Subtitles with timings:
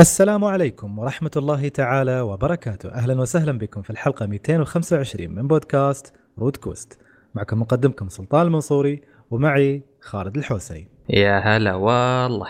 [0.00, 2.88] السلام عليكم ورحمة الله تعالى وبركاته.
[2.88, 6.98] أهلا وسهلا بكم في الحلقة 225 من بودكاست روت كويست.
[7.34, 12.48] معكم مقدمكم سلطان المنصوري ومعي خالد الحوسني يا هلا والله.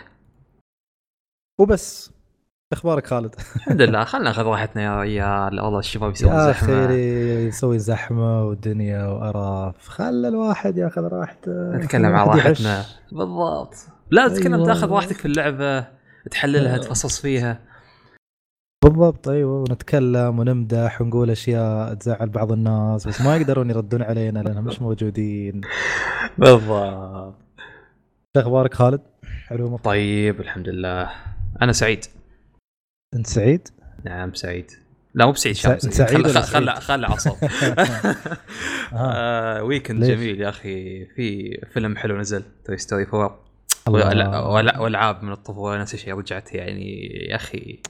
[1.58, 2.12] وبس
[2.72, 5.60] أخبارك خالد؟ الحمد لله خلنا ناخذ راحتنا يا ريال.
[5.60, 6.84] والله الشباب يسوون يا زحمة.
[6.84, 6.94] أخي
[7.46, 11.52] يسوي زحمة ودنيا وقرف خلى الواحد ياخذ راحته.
[11.76, 12.26] نتكلم عن.
[12.26, 12.84] راحتنا.
[13.12, 13.74] بالضبط.
[14.10, 14.66] لا تتكلم أيوة.
[14.66, 15.99] تاخذ راحتك في اللعبة.
[16.30, 16.84] تحللها أيوة.
[16.84, 17.60] تفصص فيها
[18.84, 24.64] بالضبط أيوه ونتكلم ونمدح ونقول أشياء تزعل بعض الناس بس ما يقدرون يردون علينا لأنهم
[24.64, 25.60] مش موجودين
[26.38, 27.34] بالضبط
[28.36, 29.00] شو أخبارك خالد؟
[29.46, 31.10] حلو مط- طيب الحمد لله
[31.62, 32.04] أنا سعيد
[33.14, 33.68] أنت سعيد؟
[34.04, 34.70] نعم سعيد
[35.14, 38.16] لا مو بسعيد شاب سع- سعيد خل خل؟ خل عصب آه.
[38.96, 43.30] آه weekend ليش؟ جميل يا أخي في فيلم حلو نزل توي ستوري 4 الله.
[43.30, 43.49] وألع-
[43.88, 47.80] والعاب من الطفولة نفس الشيء رجعت يعني يا أخي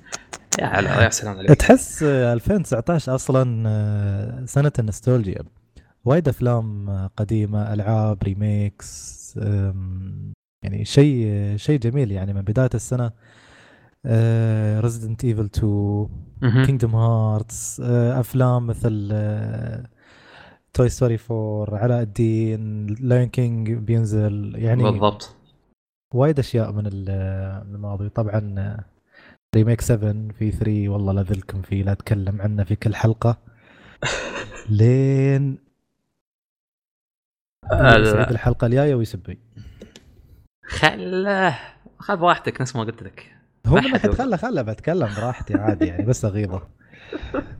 [0.60, 1.50] يا يا سلام عليك.
[1.50, 5.42] تحس آه، 2019 أصلا آه، سنة النوستالجيا.
[6.04, 9.20] وايد أفلام قديمة ألعاب remakes
[10.64, 13.10] يعني شيء شيء جميل يعني من بداية السنة.
[14.80, 16.08] ريزدنت ايفل 2
[16.42, 16.64] مهم.
[16.64, 19.08] كينجدوم هارتس أفلام مثل
[20.74, 25.36] توي ستوري 4 علاء الدين لاين كينج بينزل يعني بالضبط.
[26.14, 28.08] وايد أشياء من ال- من الماضي.
[28.08, 28.76] طبعا
[29.56, 33.38] remake 7 في 3 والله لا ذلكم فيه لا أتكلم عنه في كل حلقة.
[34.70, 35.58] لين
[37.72, 39.38] آه، يسعد الحلقة الجاية ويسبي.
[40.66, 41.58] خله.
[41.98, 43.36] خذ راحتك نفس ما قلت لك.
[43.66, 44.10] هو ما من حد ناحيه.
[44.10, 46.62] خله خله بتكلم براحتي عادي يعني بس أغيظه.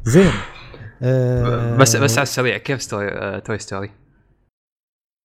[0.03, 0.33] زين.
[1.03, 3.91] آه، بس بس على السريع كيف ستوري آه، توي ستوري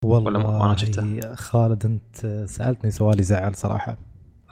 [0.06, 3.98] والله ولا ما- شفته؟ خالد انت سألتني سؤال يزعل صراحة.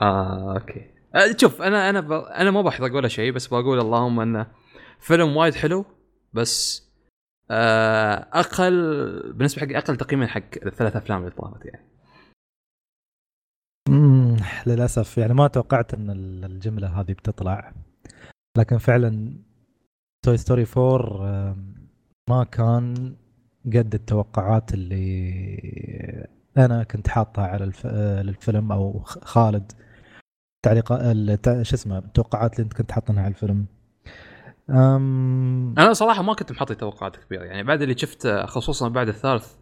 [0.02, 0.90] آه أوكي.
[1.14, 2.12] آه، شوف أنا أنا ب...
[2.12, 4.46] أنا ما بحرق ولا شيء بس بقول اللهم انه
[5.00, 5.84] فيلم وايد حلو
[6.32, 6.84] بس
[7.50, 11.84] آه أقل بالنسبة حق أقل تقييما حق الثلاث أفلام اللي طافت يعني.
[13.88, 15.18] مم، للأسف.
[15.18, 17.74] يعني ما توقعت أن ال- الجملة هذه بتطلع.
[18.58, 19.38] لكن فعلا
[20.24, 21.74] توي ستوري 4 آم،
[22.30, 23.16] ما كان
[23.66, 26.26] قد التوقعات اللي
[26.56, 27.86] أنا كنت حاطها على الف...
[28.26, 29.72] للفيلم أو خالد.
[30.64, 33.66] تعليقات شو اسمه التوقعات اللي أنت كنت حاطنها على الفيلم.
[34.70, 35.74] أم...
[35.78, 37.44] أنا صراحة ما كنت محطي توقعات كبيرة.
[37.44, 39.54] يعني بعد اللي شفته خصوصا بعد الثالث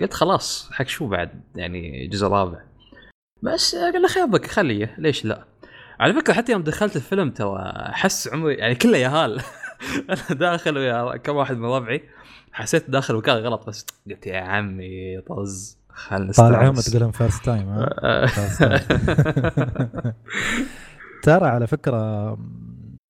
[0.00, 2.58] قلت خلاص حق شو بعد؟ يعني جزء رابع
[3.42, 4.94] بس قال خير بك خليه.
[4.98, 5.44] ليش لا؟
[6.00, 9.40] على فكرة حتى يوم دخلت الفيلم ترى أحس عمري يعني كله يهال.
[10.10, 12.02] أنا داخل ويا كم واحد من ربعي.
[12.54, 16.90] حسيت داخل مكان غلط بس قلت يا عمي طز خلنا طالعهم نستانس.
[16.90, 18.26] تقولهم first time آه.
[21.22, 22.30] ترى على فكرة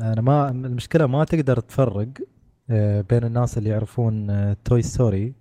[0.00, 2.08] أنا ما المشكلة ما تقدر تفرق
[2.70, 4.26] آه، بين الناس اللي يعرفون
[4.64, 5.34] توي ستوري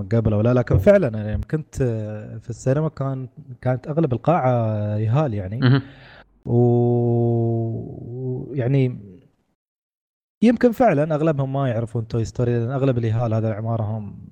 [0.00, 3.28] من قبل ولا لكن فعلا أنا يوم كنت آه، في السينما كان
[3.60, 5.82] كانت أغلب القاعة يهال يعني.
[8.52, 9.11] ويعني
[10.42, 14.28] يمكن فعلا أغلبهم ما يعرفون توي ستوري لأن أغلب اليهال هذا اعمارهم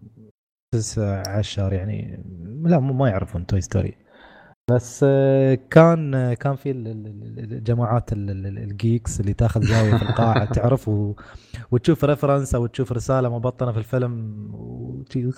[0.74, 2.24] تسع عشر يعني
[2.64, 3.94] لا ما يعرفون توي ستوري
[4.74, 7.06] بس آه، كان آه، كان في ال- ال-
[7.38, 11.14] ال- الجماعات ال- ال- ال- ال geeks اللي تاخذ زاوية في القاعة تعرف و...
[11.70, 15.30] وتشوف reference أو تشوف رسالة مبطنة في الفيلم وتي-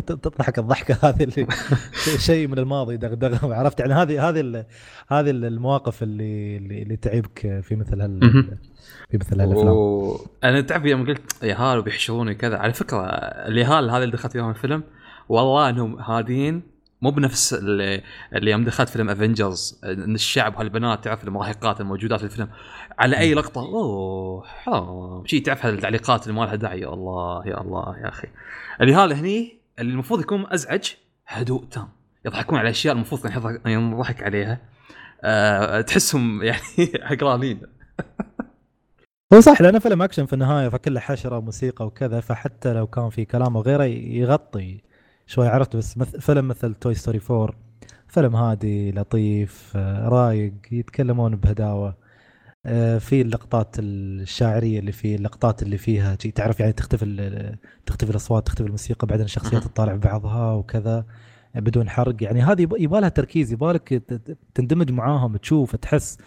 [0.22, 1.46] تضحك الضحكة هذه اللي
[2.28, 3.54] شيء من الماضي دغدغة.
[3.54, 4.64] عرفت؟ يعني هذه هذه ال-
[5.08, 8.20] هذه المواقف اللي اللي, تعبك في مثل هال.
[9.10, 9.68] في مثل هالأفلام.
[9.68, 10.16] و...
[10.44, 13.06] أنا تعرف يوم قلت يهال وبيحشروني كذا على فكرة
[13.48, 14.82] اليهال هذا اللي دخلت فيهم الفيلم
[15.28, 16.62] والله إنهم هادين
[17.02, 18.02] مو بنفس اللي,
[18.34, 22.48] اللي يوم دخلت فيلم افنجرز إن الشعب وهالبنات تعرف المراهقات الموجودات في الفيلم.
[22.98, 25.26] على أي لقطة؟ أوه حرام.
[25.26, 28.28] شي تعرف هالتعليقات اللي ما لها داعي؟ يا الله يا الله يا أخي.
[28.80, 30.92] اليهال هني اللي المفروض يكون أزعج
[31.26, 31.88] هدوء تام.
[32.26, 33.26] يضحكون على أشياء المفروض
[33.66, 34.58] ينضحك عليها.
[35.24, 37.60] أه تحسهم يعني عقرانين
[39.32, 43.24] هو صح لأنه فيلم أكشن في النهاية فكله حشرة وموسيقى وكذا فحتى لو كان في
[43.24, 44.89] كلام وغيره يغطي.
[45.30, 46.16] شوي عرفت بس مث...
[46.16, 47.54] فيلم مثل توي ستوري 4
[48.08, 51.96] فيلم هادي لطيف آه، رايق يتكلمون بهداوة
[52.66, 57.56] آه، في اللقطات الشاعرية اللي فيه اللقطات اللي فيها تعرف يعني تختفي
[57.86, 59.64] تختفي الأصوات تختفي الموسيقى بعدين الشخصيات.
[59.64, 61.04] تطالع ببعضها وكذا
[61.54, 65.76] بدون حرق يعني هذه يب- يبغى لها تركيز يبغى لك ت- ت- تندمج معاهم تشوف
[65.76, 66.18] تحس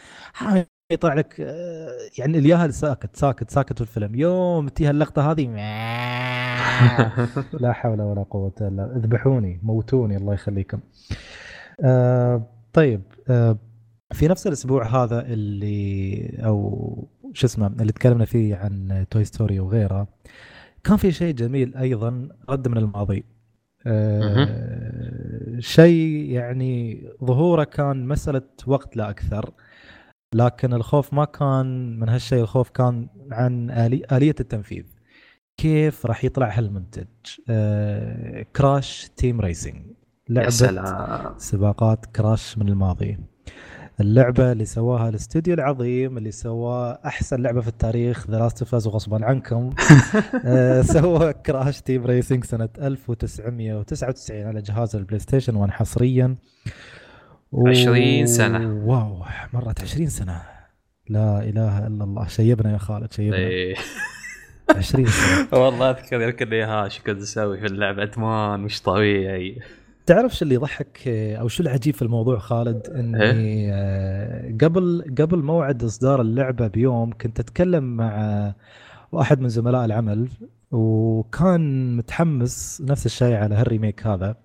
[0.93, 4.15] يطلع لك آه، يعني الياهل ساكت ساكت ساكت في الفيلم.
[4.15, 5.43] يوم تجي اللقطة هذه
[7.61, 10.79] لا حول ولا قوة إلا اذبحوني موتوني الله يخليكم.
[11.81, 13.57] آه طيب آه
[14.13, 20.07] في نفس الأسبوع هذا اللي أو شو اسمه اللي تكلمنا فيه عن توي ستوري وغيره
[20.83, 23.25] كان في شيء جميل أيضا رد من الماضي.
[23.87, 24.49] آه
[25.59, 29.51] شيء يعني ظهوره كان مسألة وقت لا أكثر.
[30.33, 34.83] لكن الخوف ما كان من هالشيء الخوف كان عن آلي آلية التنفيذ.
[35.57, 37.07] كيف راح يطلع هالمنتج؟
[37.49, 39.85] آه كراش تيم ريسنج
[40.29, 41.33] لعبة سلام.
[41.37, 43.17] سباقات كراش من الماضي.
[44.01, 49.25] اللعبة اللي سواها الأستوديو العظيم اللي سوى أحسن لعبة في التاريخ ذا لاست اوف وغصبا
[49.25, 49.69] عنكم.
[50.45, 56.35] آه سوى كراش تيم ريسنج سنة 1999 على جهاز البلاي ستيشن 1 حصريا.
[57.53, 58.83] 20 سنة.
[58.85, 59.23] واو
[59.53, 60.41] مرت 20 سنة.
[61.09, 62.27] لا إله إلا الله.
[62.27, 63.37] شيبنا يا خالد شيبنا.
[63.37, 63.75] إيه.
[64.75, 65.47] 20 سنة.
[65.61, 69.59] والله أذكر يركض ها شو كنت أسوي في اللعبه أدمان مش طبيعي.
[70.05, 75.37] تعرف شو اللي يضحك آه، أو شو العجيب في الموضوع خالد؟ إني آه، قبل قبل
[75.39, 78.53] موعد إصدار اللعبة بيوم كنت أتكلم مع
[79.11, 80.27] واحد من زملاء العمل
[80.73, 84.35] وكان متحمس نفس الشيء على هال remake هذا.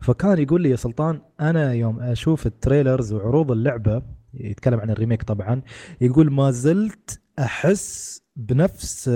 [0.00, 4.02] فكان يقول لي يا سلطان أنا يوم أشوف ال trailers وعروض اللعبة
[4.34, 5.62] يتكلم عن ال remake طبعا
[6.00, 9.08] يقول ما زلت أحس بنفس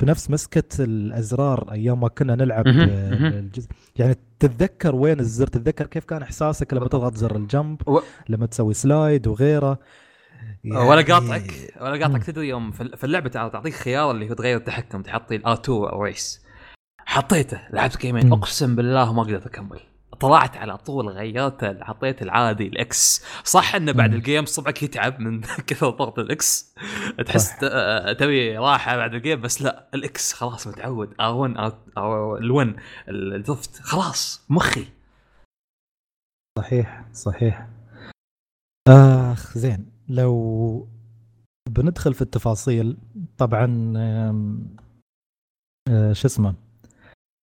[0.00, 2.66] بنفس مسكة الأزرار أيام ما كنا نلعب.
[2.66, 3.68] الجزء.
[3.96, 8.74] يعني تتذكر وين الزر؟ تتذكر كيف كان إحساسك لما تضغط زر الجنب و- لما تسوي
[8.74, 9.78] slide وغيره؟
[10.64, 12.04] ولا يعني- قاطعك ولا.
[12.06, 16.46] قاطعك تدري يوم في اللعبة تعطيك خيار اللي هو تغير التحكم تحطي ال R2 race
[16.98, 18.32] حطيته لعبت game ـين.
[18.32, 19.80] أقسم بالله ما قدرت أكمل.
[20.20, 23.24] طلعت على طول غيرت حطيت العادي ال X.
[23.44, 24.14] صح إنه بعد.
[24.14, 26.74] ال game صبعك يتعب من كثر ضغط ال X.
[27.26, 31.10] تحس آه، تبي راحة بعد ال game بس لا ال X خلاص متعود.
[31.10, 31.58] R1
[31.98, 34.86] R L1 ال drift خلاص مخي.
[36.58, 37.66] صحيح صحيح.
[38.88, 39.95] آخ زين.
[40.08, 40.88] لو
[41.68, 42.96] بندخل في التفاصيل
[43.38, 43.92] طبعا
[45.88, 46.54] آه، شو اسمه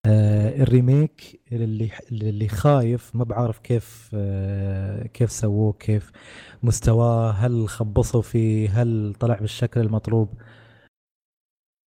[0.06, 6.12] آه، ال remake اللي اللي خايف ما بعرف كيف آه، كيف سووه كيف
[6.62, 10.28] مستواه هل خبصوا فيه هل طلع بالشكل المطلوب.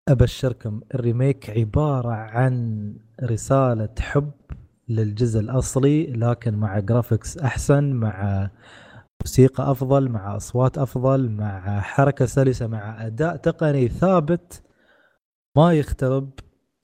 [0.10, 2.94] أبشركم ال remake عبارة عن
[3.24, 4.32] رسالة حب
[4.90, 8.50] للجزء الأصلي لكن مع graphics أحسن مع
[9.30, 14.64] موسيقى أفضل مع أصوات أفضل مع حركة سلسة مع أداء تقني ثابت
[15.58, 16.30] ما يخترب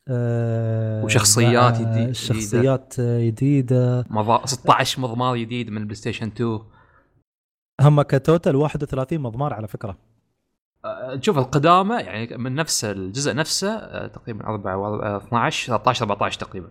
[0.08, 6.60] آه، وشخصيات مع جديد- شخصيات جديده مضا- 16 مضمار جديد من البلاي ستيشن 2
[7.82, 9.98] هم ك total 31 مضمار على فكرة.
[10.86, 16.40] أه، تشوف القدامى يعني من نفس الجزء نفسه أه، تقريبا 4 و 12 13 14
[16.40, 16.68] تقريبا.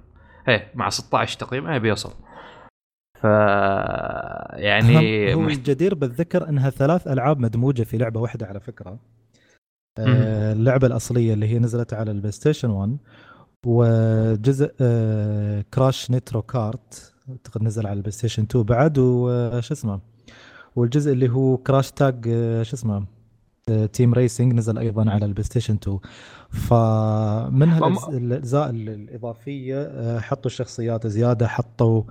[0.49, 2.13] إيه مع 16 تقريبا إيه بيوصل.
[3.21, 3.25] ف
[4.59, 5.57] يعني هو محت...
[5.59, 8.99] الجدير بالذكر إنها ثلاث ألعاب مدموجة في لعبة واحدة على فكرة.
[9.99, 12.97] آه، اللعبة الأصلية اللي هي نزلت على البلاي ستيشن 1
[13.67, 20.01] وجزء آه، كراش نيترو كارت أعتقد نزل على البلاي ستيشن 2 بعد وش اسمه
[20.77, 23.05] والجزء اللي هو كراش تاغ آه، شو اسمه
[23.71, 25.99] آه، تيم ريسنج نزل أيضا على البلاي ستيشن 2
[26.51, 32.03] فمن ما- هالأجز- الاجزاء الإضافية آه، حطوا الشخصيات زيادة حطوا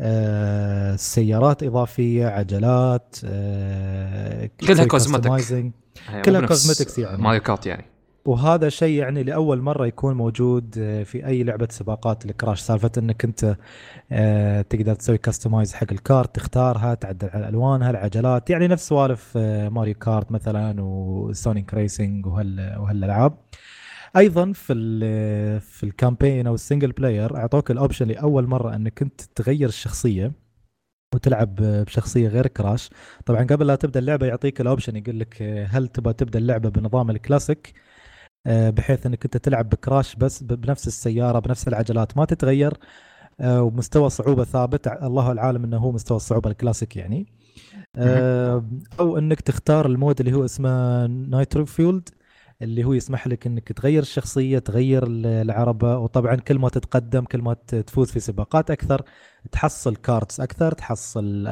[0.00, 5.70] آه، سيارات إضافية عجلات آه، كلها customizing.
[6.08, 7.22] هي كلها cosmetics يعني.
[7.22, 7.84] ماريو كارت يعني.
[8.24, 12.60] وهذا شيء يعني لأول مرة يكون موجود آه، في أي لعبة سباقات الكراش.
[12.60, 13.56] سالفة إنك أنت
[14.12, 18.50] آه، تقدر تسوي customize حق ال kart تختارها تعدل على ألوانها العجلات.
[18.50, 19.36] يعني نفس سوالف
[19.70, 23.32] ماريو كارت مثلا وسونيك ريسنج وهال وهالألعاب.
[24.16, 28.74] أيضا في ال في ال campaign أو ال single player أعطوك ال option لأول مرة
[28.76, 30.32] أنك انت تغير الشخصية
[31.14, 32.90] وتلعب بشخصية غير كراش.
[33.26, 37.10] طبعا قبل لا تبدأ اللعبة يعطيك ال option يقول لك هل تبغى تبدأ اللعبة بنظام
[37.10, 37.74] الكلاسيك
[38.46, 42.74] آه، بحيث أنك انت تلعب بكراش بس بنفس السيارة بنفس العجلات ما تتغير
[43.40, 44.88] آه، ومستوى صعوبة ثابت.
[44.88, 47.26] الله العالم إنه هو مستوى الصعوبة الكلاسيك يعني.
[47.96, 48.64] آه،
[49.00, 52.08] أو أنك تختار ال mode اللي هو اسمه Nitro-Fueled
[52.62, 57.42] اللي هو يسمح لك إنك تغير الشخصية تغير ال- العربة وطبعا كل ما تتقدم كل
[57.42, 59.02] ما تفوز في سباقات أكثر
[59.52, 61.44] تحصل karts أكثر تحصل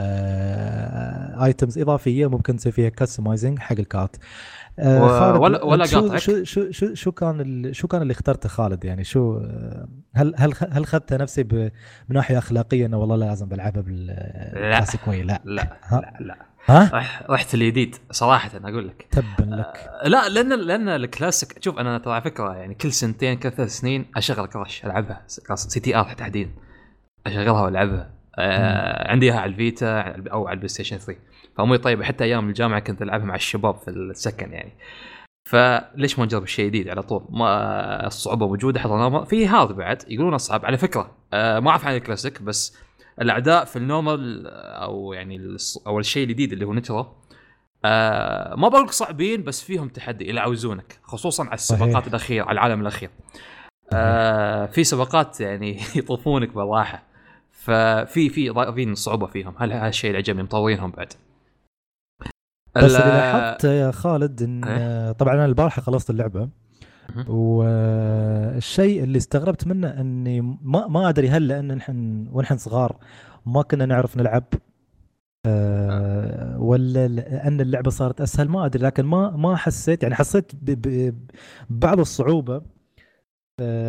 [1.45, 4.17] items إضافية ممكن تسوي فيها customizing حق ال kart.
[4.79, 6.19] آه، ولا- ولا شو قاطعك.
[6.19, 10.35] شو شو شو شو كان ال- شو كان اللي اخترته خالد؟ يعني شو آه، هل
[10.37, 11.71] هل هل خذته نفسي من
[12.09, 15.41] ناحية أخلاقية إنه والله لازم بلعبها بال classic way؟ لا.
[15.45, 16.37] لا ها؟ لا لا.
[16.67, 19.07] ها؟ رح رحت الجديد صراحة أقول لك.
[19.11, 19.91] تبا لك.
[20.05, 24.07] لا لأن لأن الكلاسيك شوف أنا ترى على فكرة يعني كل سنتين كل ثلاث سنين
[24.17, 25.23] أشغل كراش ألعبها
[25.55, 26.51] CTR تحديدا.
[27.27, 28.11] أشغلها وألعبها.
[28.39, 30.01] آه عندي إياها على الفيتا
[30.33, 31.21] أو على البلاي ستيشن 3
[31.59, 34.73] فاميلي طيبه حتى أيام الجامعة كنت ألعبها مع الشباب في السكن يعني.
[35.51, 40.35] فليش ما نجرب شيء جديد على طول؟ ما الصعوبة موجودة حطيناها في hard بعد يقولون
[40.35, 40.65] أصعب.
[40.67, 42.77] على فكرة آه ما أعرف عن الكلاسيك بس
[43.21, 47.07] الأعداء في ال normal أو يعني أو الشيء الجديد اللي هو nitro
[47.85, 53.11] آه ما بقول صعبين بس فيهم تحدي يلعوزونك خصوصا على السباقات الأخيرة على العالم الأخير.
[53.93, 57.03] آه في سباقات يعني يطوفونك بالراحة
[57.51, 61.13] ففي في ضايفين صعوبة فيهم هل هذا الشيء اللي عجبني مطورينهم بعد؟
[62.77, 66.49] بس اللي لاحظت يا خالد إن إيه؟ طبعا أنا البارحة خلصت اللعبة
[67.29, 72.97] والشيء اللي استغربت منه إني ما ما أدري هل لأن نحن ونحن صغار
[73.47, 74.45] ما كنا نعرف نلعب
[75.47, 82.01] أه ولا لأن اللعبة صارت أسهل ما أدري لكن ما ما حسيت يعني حسيت ببعض
[82.01, 82.63] الصعوبة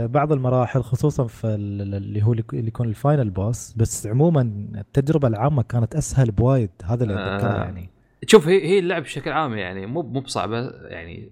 [0.06, 4.42] بعض المراحل خصوصا في اللي هو اللي يكون ال final boss بس عموما
[4.76, 7.90] التجربة العامة كانت أسهل بوايد هذا اللي أتذكره آه يعني.
[8.28, 11.30] شوف هي هي اللعب بشكل عام يعني مو مو بصعبة يعني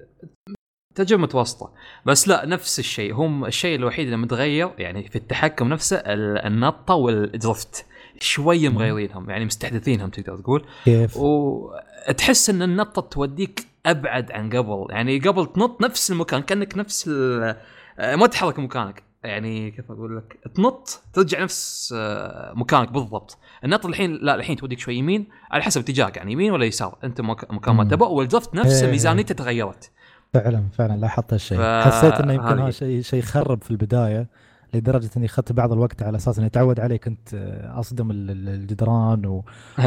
[0.96, 1.72] تجربة متوسطة.
[2.06, 3.14] بس لا نفس الشيء.
[3.14, 7.86] هم الشيء الوحيد اللي متغير يعني في التحكم نفسه النطة وال drift.
[8.20, 10.66] شوية مغيرينهم يعني مستحدثينهم تقدر تقول.
[10.86, 14.88] كيف؟ وتحس إن النطة توديك أبعد عن قبل.
[14.90, 19.04] يعني قبل تنط نفس المكان كأنك نفس ما تتحرك مكانك.
[19.24, 23.38] يعني كيف أقول لك؟ تنط ترجع نفس آه، مكانك بالضبط.
[23.64, 26.98] النط الحين لا الحين توديك شوي يمين على حسب اتجاهك يعني يمين ولا يسار.
[27.04, 28.92] أنت مكان ما تبغى والدرفت نفسه إيه.
[28.92, 29.92] ميزانيته تغيرت
[30.34, 31.58] فعلا فعلا لاحظت هالشيء.
[31.58, 31.62] ف...
[31.62, 34.28] حسيت إنه يمكن هذا شيء شيء خرب في البداية
[34.74, 37.34] لدرجة إني أخذت بعض الوقت على أساس إني أتعود عليه كنت
[37.64, 39.46] أصدم الجدران و...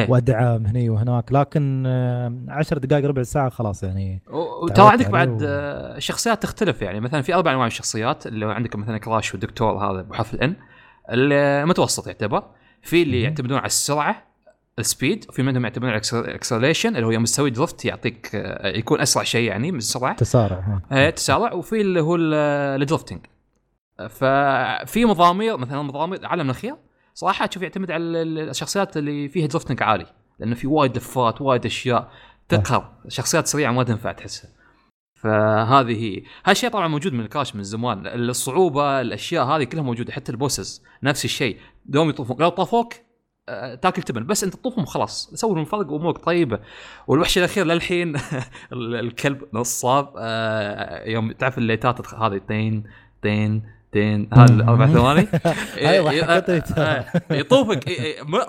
[0.09, 1.33] وأدعم هني وهناك.
[1.33, 1.87] لكن
[2.49, 4.23] 10 دقائق ربع ساعة خلاص يعني
[4.63, 5.99] وترى عندك بعد و...
[5.99, 7.01] شخصيات تختلف يعني.
[7.01, 10.57] مثلا في أربع أنواع من الشخصيات اللي عندك مثلا كراش والدكتور هذا بحرف الان
[11.11, 12.43] المتوسط يعتبر.
[12.83, 14.34] في اللي يعتمدون على السرعة
[14.79, 18.31] ال speed وفي منهم يعتمدون على ال acceleration اللي هو يوم تسوي drift يعطيك
[18.65, 20.17] يكون أسرع شيء يعني من السرعة.
[20.17, 23.27] تسارع إيه تسارع وفي اللي هو ال drifting
[24.09, 26.77] ففي مضامير مثلا مضامير عالم الاخير
[27.15, 30.07] صراحة تشوف يعتمد على الشخصيات اللي فيها drifting عالي
[30.39, 32.11] لأنه في وايد لفات وايد أشياء
[32.49, 34.51] تقهر شخصيات سريعة ما تنفع تحسها.
[35.15, 36.23] فهذه هي.
[36.45, 38.07] هالشيء طبعا موجود من الكراش من زمان.
[38.07, 41.59] الصعوبة الأشياء هذه كلها موجودة حتى ال bosses نفس الشيء.
[41.87, 43.04] دوم يطوفون لو طافوك آه،
[43.83, 44.27] تاكل تبن.
[44.27, 46.59] بس انت تطوفهم وخلاص سووا لهم فرق وامورك طيبة.
[47.07, 48.17] والوحش الأخير للحين
[48.73, 50.13] الكلب نصاب.
[50.17, 52.41] آه، يوم تعرف الليتات هذه.
[52.49, 52.85] طين
[53.23, 55.29] طين دقيقتين هذا أربع ثواني.
[55.91, 57.85] أيوه آه، يطوفك.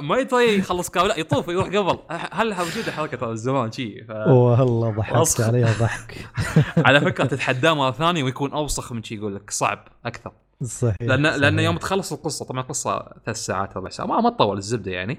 [0.01, 1.07] ما يدري يخلص كامل.
[1.07, 1.99] لا يطوف يروح قبل.
[2.31, 4.11] هل موجودة حركة زمان شيء ف...
[4.11, 6.27] والله ضحكت عليها ضحك.
[6.87, 10.31] على فكرة تتحداه مرة ثانية ويكون أوسخ من شيء يقول لك صعب أكثر.
[10.63, 14.57] صحيح لأن لأن يوم تخلص القصة طبعا القصة ثلاث ساعات أربع ساعات ما, ما تطول
[14.57, 15.17] الزبدة يعني.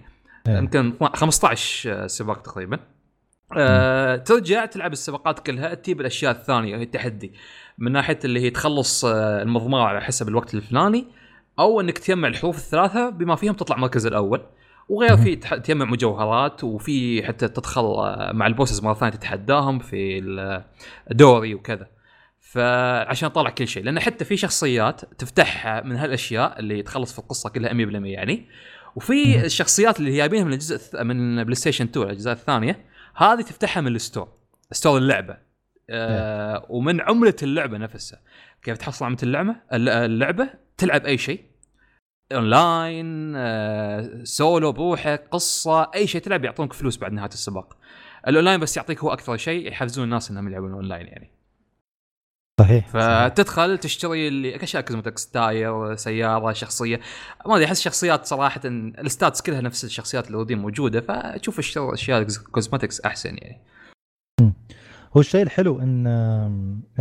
[0.48, 0.56] إيه.
[0.56, 2.78] يمكن 15 سباق تقريبا.
[3.56, 7.32] أه ترجع تلعب السباقات كلها تجيب الأشياء الثانية هي التحدي.
[7.78, 11.06] من ناحية اللي هي تخلص آه، المضمار على حسب الوقت الفلاني
[11.58, 14.42] أو إنك تجمع الحروف الثلاثة بما فيهم تطلع المركز الأول.
[14.88, 20.18] وغير في تجمع مجوهرات وفي حتى تدخل آه، مع البوسز مرة ثانية تتحداهم في
[21.10, 21.95] الدوري وكذا.
[22.46, 27.50] فعشان طلع كل شيء لأن حتى في شخصيات تفتحها من هالأشياء اللي تخلص في القصة
[27.50, 27.74] كلها 100%
[28.06, 28.48] يعني.
[28.96, 32.84] وفي الشخصيات اللي جايبينها من الجزء من بلاي ستيشن 2 الأجزاء الثانية
[33.16, 34.28] هذه تفتحها من ال store
[34.72, 35.36] store اللعبة.
[35.90, 38.20] آه ومن عملة اللعبة نفسها.
[38.62, 41.44] كيف تحصل عملة اللعبه اللعبة تلعب أي شيء.
[42.32, 47.76] اونلاين آه سولو بروحك قصة أي شيء تلعب يعطونك فلوس بعد نهاية السباق.
[48.28, 51.35] الاونلاين بس يعطيك هو أكثر شيء يحفزون الناس إنهم يلعبون اونلاين يعني.
[52.60, 57.00] صحيح فتدخل تشتري اللي اشياء cosmetics tire سيارة شخصية.
[57.46, 63.00] ما أدري أحس الشخصيات صراحة ال stats كلها نفس الشخصيات اللي موجودة فتشوف أشياء cosmetics
[63.00, 63.60] أحسن يعني.
[65.16, 66.06] هو الشيء الحلو إن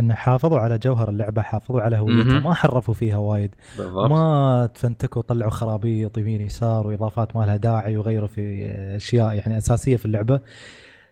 [0.00, 2.40] إن حافظوا على جوهر اللعبة حافظوا على هويتها.
[2.40, 3.54] ما حرفوا فيها وايد.
[3.78, 4.10] بالضبط.
[4.10, 9.96] ما تفنتكوا طلعوا خرابيط يمين يسار وإضافات ما لها داعي وغيروا في أشياء يعني أساسية
[9.96, 10.40] في اللعبة.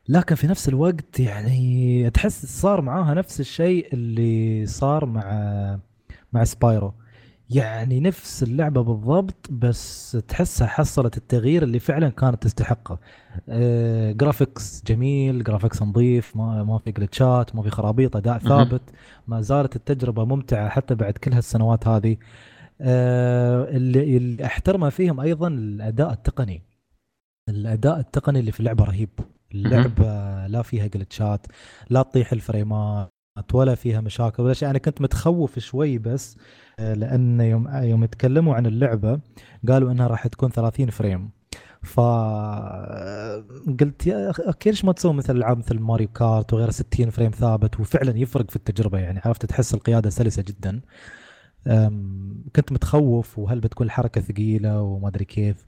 [0.09, 5.79] لكن في نفس الوقت يعني تحس صار معاها نفس الشيء اللي صار مع
[6.33, 6.95] مع سبايرو.
[7.51, 12.99] يعني نفس اللعبة بالضبط بس تحسها حصلت التغيير اللي فعلا كانت تستحقه.
[13.49, 18.83] آه graphics جميل graphics نظيف ما ما في glitchات ما في خرابيط أداء ثابت
[19.29, 22.17] ما زالت التجربة ممتعة حتى بعد كل هالسنوات هذه.
[22.81, 26.63] آه اللي, اللي احترمه فيهم أيضا الأداء التقني.
[27.49, 29.11] الأداء التقني اللي في اللعبة رهيب.
[29.55, 31.47] اللعبه لا فيها glitchات
[31.91, 33.11] لا تطيح ال frameات
[33.53, 34.71] ولا فيها مشاكل ولا شيء.
[34.71, 36.37] أنا كنت متخوف شوي بس
[36.79, 39.21] آه، لأن يوم يوم تكلموا عن اللعبة
[39.69, 41.31] قالوا إنها راح تكون 30 frame.
[41.83, 42.01] ف
[43.81, 47.81] قلت يا أخي ليش ما تسوي مثل العاب مثل ماريو كارت وغيره 60 frame ثابت؟
[47.81, 50.81] وفعلا يفرق في التجربة يعني عرفت؟ تحس القيادة سلسة جدا.
[52.57, 55.67] كنت متخوف وهل بتكون الحركة ثقيلة وما أدري كيف.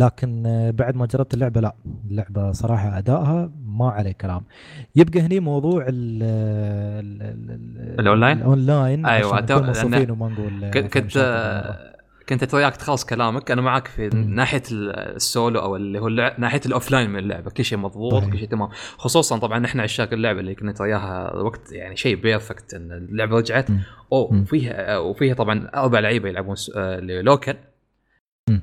[0.00, 1.74] لكن آه، بعد ما جربت اللعبة لا
[2.10, 4.42] اللعبة صراحة أدائها ما عليه كلام
[4.96, 6.22] يبقى هني موضوع ال
[8.00, 11.26] ال online؟ ال online نكون منصفين لأن وما نقول آه، كنت كنت مشاكل
[11.62, 11.90] بالمرة.
[12.28, 14.34] كنت وياك تخلص كلامك أنا معك في مم.
[14.34, 16.34] ناحية السولو أو اللي هو اللع...
[16.38, 18.24] ناحية ال offline من اللعبة كل شيء مضبوط.
[18.24, 18.68] كل شيء تمام
[18.98, 23.66] خصوصا طبعا نحن عشاق اللعبة اللي كنت وياها وقت يعني شيء perfect إن اللعبة رجعت.
[24.12, 24.44] اوه مم.
[24.98, 27.58] وفيها طبعا أربع لعيبة يلعبون س- آه، اللي local مم.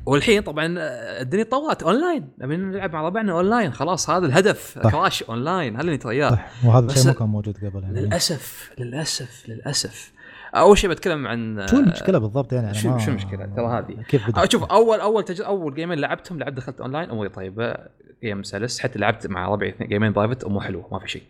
[0.05, 2.29] والحين طبعا آه، الدنيا طورت أونلاين.
[2.39, 3.73] نبي نلعب مع ربعنا أونلاين.
[3.73, 4.79] خلاص هذا الهدف.
[4.83, 4.91] صح.
[4.91, 5.75] كراش أونلاين.
[5.75, 6.65] هذا اللي وياه صح.
[6.65, 8.01] وهذا الشيء ما كان موجود قبل يعني.
[8.01, 10.11] للأسف للأسف للأسف.
[10.55, 14.01] أول شيء بتكلم عن شو المشكلة بالضبط يعني؟ شو- شو المشكلة؟ ترى هذه.
[14.03, 15.41] كيف بدأ آه، شوف أول أول تج...
[15.41, 17.09] أول gameين لعبتهم لعبت دخلت أونلاين.
[17.09, 17.75] أموري طيبة.
[18.23, 18.79] game سلس.
[18.79, 21.23] حتى لعبت مع ربعي اثنين gameين private أمور حلوة ما في شيء.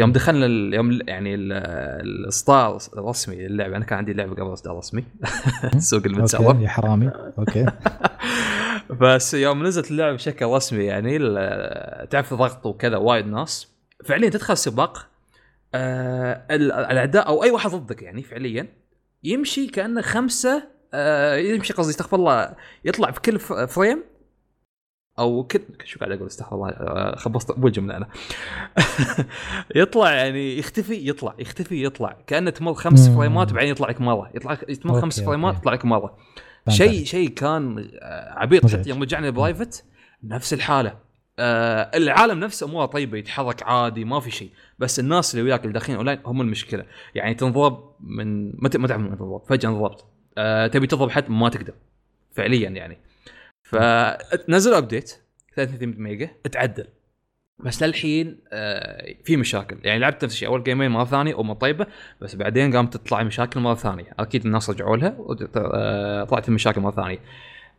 [0.00, 0.74] يوم دخلنا ال...
[0.74, 1.52] يوم يعني ال-
[2.06, 3.76] الاصدار الرسمي للعبة.
[3.76, 5.04] أنا كان عندي لعبة قبل اصدار رسمي
[5.74, 6.56] السوق المتسوق.
[6.60, 7.10] يا حرامي.
[7.38, 7.66] أوكي.
[9.00, 13.68] بس يوم نزلت اللعبة بشكل رسمي يعني ال- تعرف ضغط وكذا وايد ناس.
[14.04, 15.06] فعليا تدخل سباق
[15.74, 18.66] آه ال- الأعداء أو أي واحد ضدك يعني فعليا
[19.24, 20.62] يمشي كأنه خمسة
[20.94, 24.02] آه يمشي قصدي استغفر الله يطلع في كل frame
[25.18, 28.08] أو كل شو قاعد أقول استغفر الله خبصت ابو الجمله أنا
[29.74, 32.16] يطلع يعني يختفي يطلع يختفي يطلع.
[32.26, 33.08] كأنه تمر خمس.
[33.08, 34.30] frameات بعدين يطلع لك مرة.
[34.34, 35.56] يطلع تمر خمس frameات.
[35.56, 36.16] يطلع لك مرة.
[36.68, 37.04] شيء.
[37.04, 38.66] شيء كان آه، عبيط.
[38.66, 39.84] حتى يوم رجعنا private
[40.24, 40.94] نفس الحالة.
[41.38, 44.50] آه العالم نفسه أموره طيبة يتحرك عادي ما في شيء.
[44.78, 46.84] بس الناس اللي وياك اللي داخلين أونلاين هم المشكلة.
[47.14, 49.42] يعني تنضرب من ما تعرف من تنضرب.
[49.48, 50.04] فجأة انضربت.
[50.38, 51.74] آه تبي تضرب حد ما تقدر.
[52.32, 52.98] فعليا يعني.
[53.70, 55.14] فنزلوا update
[55.56, 56.30] 33 ميجا.
[56.46, 56.86] اتعدل
[57.58, 59.78] بس للحين آه في مشاكل.
[59.82, 60.48] يعني لعبت نفس الشيء.
[60.48, 61.86] أول gameين مرة ثانية امور طيبة.
[62.20, 64.14] بس بعدين قامت تطلع مشاكل مرة ثانية.
[64.18, 67.18] أكيد الناس رجعوا لها وطلعت المشاكل مرة ثانية.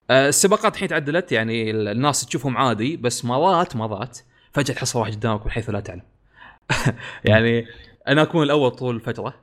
[0.10, 1.32] آه، السباقات الحين تعدلت.
[1.32, 4.20] يعني ال- الناس تشوفهم عادي بس مرات مرات
[4.52, 6.02] فجأة تحصل واحد قدامك من حيث لا تعلم.
[7.26, 7.66] يعني
[8.08, 9.34] أنا أكون الأول طول الفترة.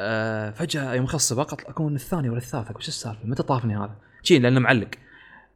[0.00, 2.68] آه، فجأة يوم خلص السباق أكون الثاني ولا الثالث.
[2.68, 4.88] شو السالفة؟ متى طافني هذا؟ شي لأنه معلق.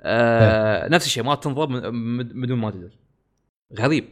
[0.05, 1.69] آه، نفس الشيء ما تنضرب
[2.43, 2.99] بدون ما تدري.
[3.79, 4.05] غريب.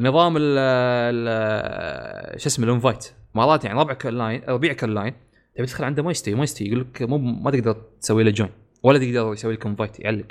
[0.00, 3.04] نظام ال شو اسمه ال invite.
[3.34, 5.14] مرات يعني ربعك اونلاين ربيعك اونلاين
[5.56, 8.50] تبي تدخل عنده ما يستوي ما يستوي يقول لك مو ما تقدر تسوي له join
[8.82, 10.26] ولا تقدر يسوي لك invite يعلق.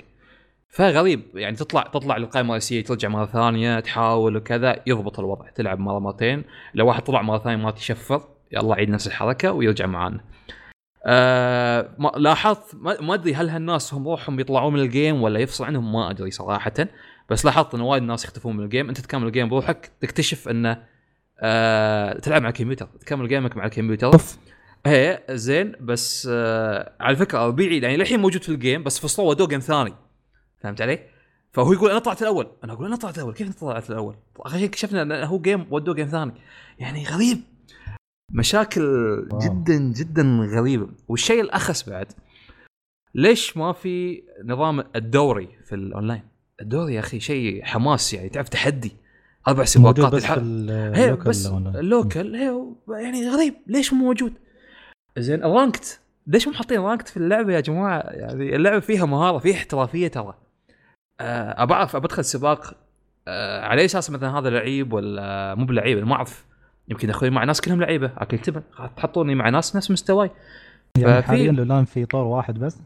[0.70, 1.22] فغريب.
[1.36, 5.50] يعني تطلع تطلع للقائمة الرئيسية ترجع مرة ثانية تحاول وكذا يضبط الوضع.
[5.50, 6.44] تلعب مرة مرتين.
[6.74, 8.22] لو واحد طلع مرة ثانية ما تشفر
[8.52, 10.20] يلا عيد نفس الحركة ويرجع معانا.
[11.06, 15.64] آه ما لاحظت ما أدري هل هالناس هم روحهم يطلعون من ال game ولا يفصل
[15.66, 16.74] عنهم؟ ما أدري صراحة.
[17.30, 20.50] بس لاحظت انه وايد ناس يختفون من ال game أنت تكمل ال game بروحك تكتشف
[20.50, 20.84] إنه
[21.40, 22.86] آه تلعب مع الكمبيوتر.
[22.86, 24.08] تكمل gameك مع الكمبيوتر.
[24.08, 24.38] أوف.
[24.86, 25.76] إيه زين.
[25.82, 29.60] بس آه على فكرة ربيعي يعني للحين موجود في ال game بس فصلوه ودوه game
[29.60, 29.94] ثاني.
[30.62, 31.00] فهمت علي؟
[31.52, 32.48] فهو يقول أنا طلعت الأول.
[32.64, 33.34] أنا أقول أنا طلعت الأول.
[33.34, 36.34] كيف أنت طلعت الأول؟ آخر شيء اكتشفنا إنه هو game ودوه game ثاني.
[36.80, 37.53] يعني غريب.
[38.32, 38.82] مشاكل
[39.32, 39.40] wow.
[39.40, 40.24] جدا جدا
[40.58, 42.08] غريبة والشيء الأخس بعد
[43.16, 46.22] ليش ما في نظام الدوري في الأونلاين؟
[46.62, 48.92] الدوري يا أخي شيء حماس يعني تعرف تحدي
[49.48, 54.34] أربع سباقات بس الح- هي بس ال local هي يعني غريب ليش مو موجود؟
[55.18, 59.56] زين ranked ليش مو حاطين ranked في اللعبة يا جماعة؟ يعني اللعبة فيها مهارة فيها
[59.56, 60.34] احترافية ترى.
[61.22, 62.78] أه ابى اعرف ابى ادخل سباق
[63.28, 66.46] أه على أساس مثلا هذا لعيب ولا مو بلعيب ما أعرف
[66.88, 68.12] يمكن أخوي مع ناس كلهم لعيبة.
[68.18, 68.62] اكل تبن
[68.98, 70.32] تحطوني مع ناس نفس مستواي.
[70.98, 72.78] يعني حاليا الاونلاين في طور واحد بس؟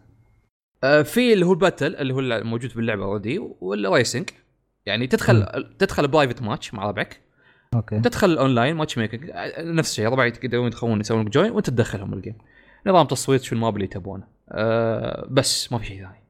[0.83, 4.29] أه في اللي هو ال battle اللي هو الموجود باللعبة already وال racing
[4.86, 7.19] يعني تدخل تدخل private match مع ربعك.
[7.73, 7.99] أوكي.
[7.99, 12.36] تدخل ال online matchmaking نفس الشيء ربعك يقدرون يدخلون يسوون join وانت تدخلهم ال game
[12.88, 14.23] نظام تصويت شو ال map اللي تبونه.
[14.49, 16.26] أه بس ما في شيء ثاني.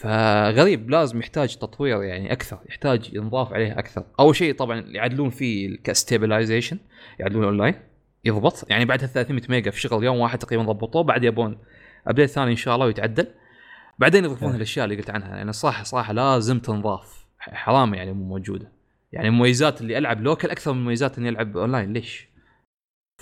[0.00, 5.78] فغريب لازم يحتاج تطوير يعني أكثر يحتاج ينضاف عليه أكثر أول شيء طبعا يعدلون فيه
[5.84, 6.78] ك stabilization
[7.18, 7.74] يعدلون أونلاين
[8.24, 11.58] يضبط يعني بعد 300 ميجا في شغل يوم واحد تقريبا ضبطوه بعد يبون
[12.06, 13.26] update ثاني إن شاء الله ويتعدل
[13.98, 14.56] بعدين يضيفون أوكي.
[14.56, 18.72] الأشياء اللي قلت عنها يعني صراحة صراحة لازم تنضاف حرام يعني مو موجودة
[19.12, 22.28] يعني مميزات اللي ألعب local أكثر من مميزات إني ألعب أونلاين ليش؟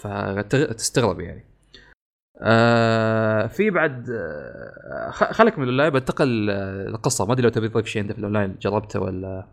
[0.00, 1.49] فتستغرب يعني.
[2.42, 7.68] آه في بعد آه خ- خليك من الأونلاين بنتقل آه، للقصه ما أدري لو تبي
[7.68, 9.46] تضيف شيء أنت في الأونلاين جربته ولا؟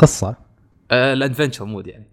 [0.00, 0.36] قصة؟
[0.90, 2.04] آه ال adventure mode يعني.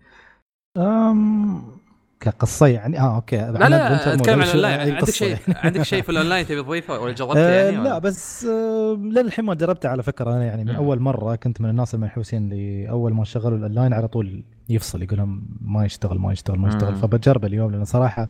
[0.77, 1.79] أم...
[2.19, 3.37] كقصة يعني؟ آه أوكي.
[3.37, 4.95] لا لا أتكلم عن الأونلاين.
[4.95, 8.93] عندك شيء عندك شيء في الأونلاين تبي تضيفه ولا جربته آه يعني لا بس آه
[9.01, 10.31] للحين ما جربته على فكرة.
[10.35, 14.07] أنا يعني من أول مرة كنت من الناس المنحوسين اللي اول ما شغلوا الأونلاين على
[14.07, 16.95] طول يفصل يقول لهم ما يشتغل ما يشتغل ما يشتغل.
[16.95, 18.29] فبجربه اليوم لأن صراحة آه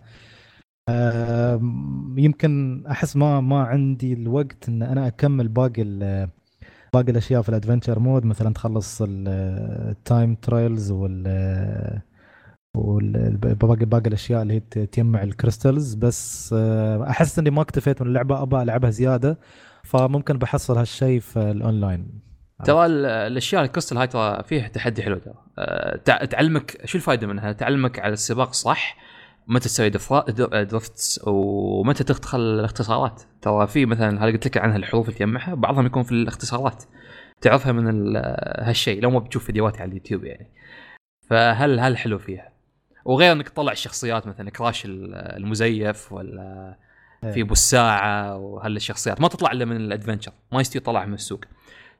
[2.17, 5.83] يمكن أحس ما ما عندي الوقت إن أنا أكمل باقي
[6.93, 12.01] باقي الأشياء في ال adventure mode مثلا تخلص ال time trials وال
[12.77, 18.41] وباقي باقي الأشياء اللي هي تجمع ال crystals بس أحس إني ما اكتفيت من اللعبة
[18.41, 19.39] ابى ألعبها زيادة
[19.83, 22.29] فممكن بحصل هالشيء في الاونلاين
[22.63, 25.33] ترى الأشياء الكريستال هاي ترى فيها تحدي حلو ترى.
[25.59, 28.97] آه، تعلمك شو الفائده منها؟ تعلمك على السباق صح
[29.49, 35.19] متى تسوي drifts ومتى تدخل الاختصارات؟ ترى في مثلا هذا قلت لك عنها الحروف اللي
[35.19, 36.83] تجمعها بعضهم يكون في الاختصارات.
[37.41, 38.15] تعرفها من
[38.59, 40.47] هالشيء لو ما بتشوف فيديوهات على اليوتيوب يعني.
[41.29, 42.51] فهل هل حلو فيها؟
[43.05, 46.75] وغير إنك تطلع الشخصيات مثلا كراش المزيف ولا
[47.23, 47.31] إيه.
[47.31, 51.39] في ابو الساعة وهالشخصيات ما تطلع إلا من ال adventure ما يستوي يطلعها من السوق.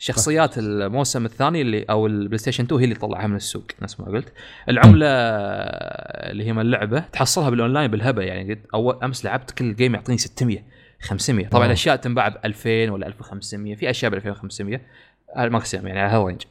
[0.02, 4.06] شخصيات الموسم الثاني اللي أو البلاي ستيشن 2 هي اللي تطلعها من السوق نفس ما
[4.06, 4.34] قلت.
[4.70, 10.18] العملة اللي هي من اللعبة تحصلها بالأونلاين بالهبة يعني أول أمس لعبت كل game يعطيني
[10.18, 10.64] 600
[11.02, 14.82] 500 طبعا الأشياء تنباع ب 2000 ولا 1500 في أشياء ب 2500
[15.38, 16.42] ال maximum يعني على هال range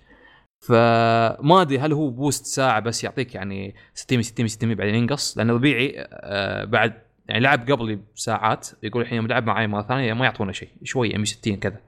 [0.61, 5.51] فما أدري هل هو boost ساعة بس يعطيك يعني 600 600 600 بعدين ينقص لأن
[5.51, 6.93] ربيعي آه بعد
[7.29, 11.09] يعني لعب قبلي بساعات يقول الحين يوم لعب معي مرة ثانية ما يعطونا شيء شوي
[11.09, 11.81] 160 كذا.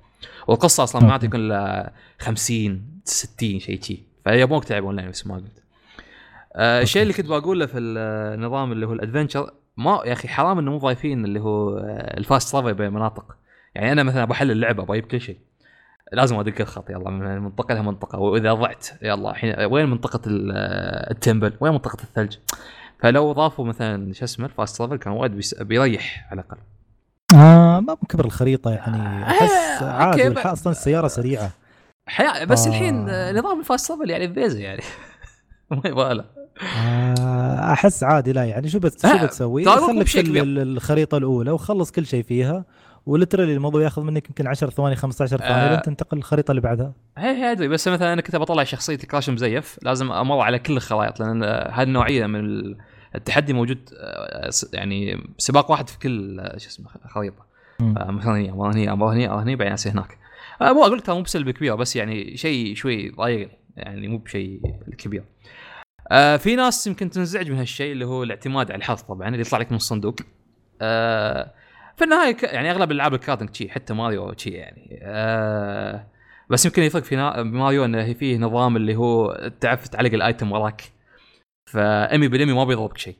[0.46, 4.02] والقصة أصلا ما يكون إلا 50 60 شيء شي.
[4.24, 5.62] فيبونك تلعب اونلاين بس ما قلت.
[6.56, 10.58] آه الشيء اللي كنت بقوله في النظام اللي هو ال adventure ما يا أخي حرام
[10.58, 13.36] إنه مو ضايفين اللي هو آه، ال fast travel بين المناطق
[13.74, 15.38] يعني أنا مثلا بحل اللعبة بجيب كل شيء.
[16.12, 18.18] لازم أدق الخط يلا من منطقة لها منطقة.
[18.18, 22.36] وإذا ضعت يلا الحين وين منطقة ال temple؟ وين منطقة الثلج؟
[22.98, 26.58] فلو ضافوا مثلا شو اسمه ال fast travel كان وايد بيريح على الأقل.
[27.34, 31.50] آه ما بكبر الخريطة يعني أحس آه عادي أصلا السياره سريعة.
[32.06, 32.70] حياة بس آه.
[32.70, 33.04] الحين
[33.38, 34.82] نظام الفاست ترافل يعني بيزه يعني.
[35.70, 36.24] ما يبغى له.
[36.76, 39.00] آه أحس عادي لا يعني شو بت...
[39.00, 42.64] شو آه، بتسوي؟ خليك الخريطة الأولى وخلص كل شيء فيها
[43.06, 46.92] ولترلي الموضوع ياخذ منك يمكن 10 ثواني 15 ثانية آه لين تنتقل للخريطه اللي بعدها.
[47.18, 50.76] هي هي أدري بس مثلا أنا كنت بطلع شخصية كراش مزيف لازم أمر على كل
[50.76, 52.74] الخرائط لأن هذه النوعيه من
[53.14, 57.46] التحدي موجود آه، يعني سباق واحد في كل آه، شو اسمه خريطة.
[57.80, 60.18] آه، مثلا هني مره هني مره هني هني بعدين هناك.
[60.60, 64.60] مو أقول لك مو بسلبي كبير بس يعني شيء شوي ضايق يعني مو بشيء
[64.98, 65.24] كبير
[66.10, 69.58] آه في ناس يمكن تنزعج من هالشيء اللي هو الاعتماد على الحظ طبعا اللي يطلع
[69.58, 70.16] لك من الصندوق.
[70.82, 71.54] آه
[71.96, 75.00] في النهاية يعني أغلب الألعاب الكارتنج شي حتى ماريو شي يعني.
[75.02, 76.06] آه
[76.50, 80.82] بس يمكن يفرق في ماريو انه فيه نظام اللي هو تعرف تعلق الأيتم وراك.
[81.72, 83.16] فامي بالامي ما بيضربك شيء.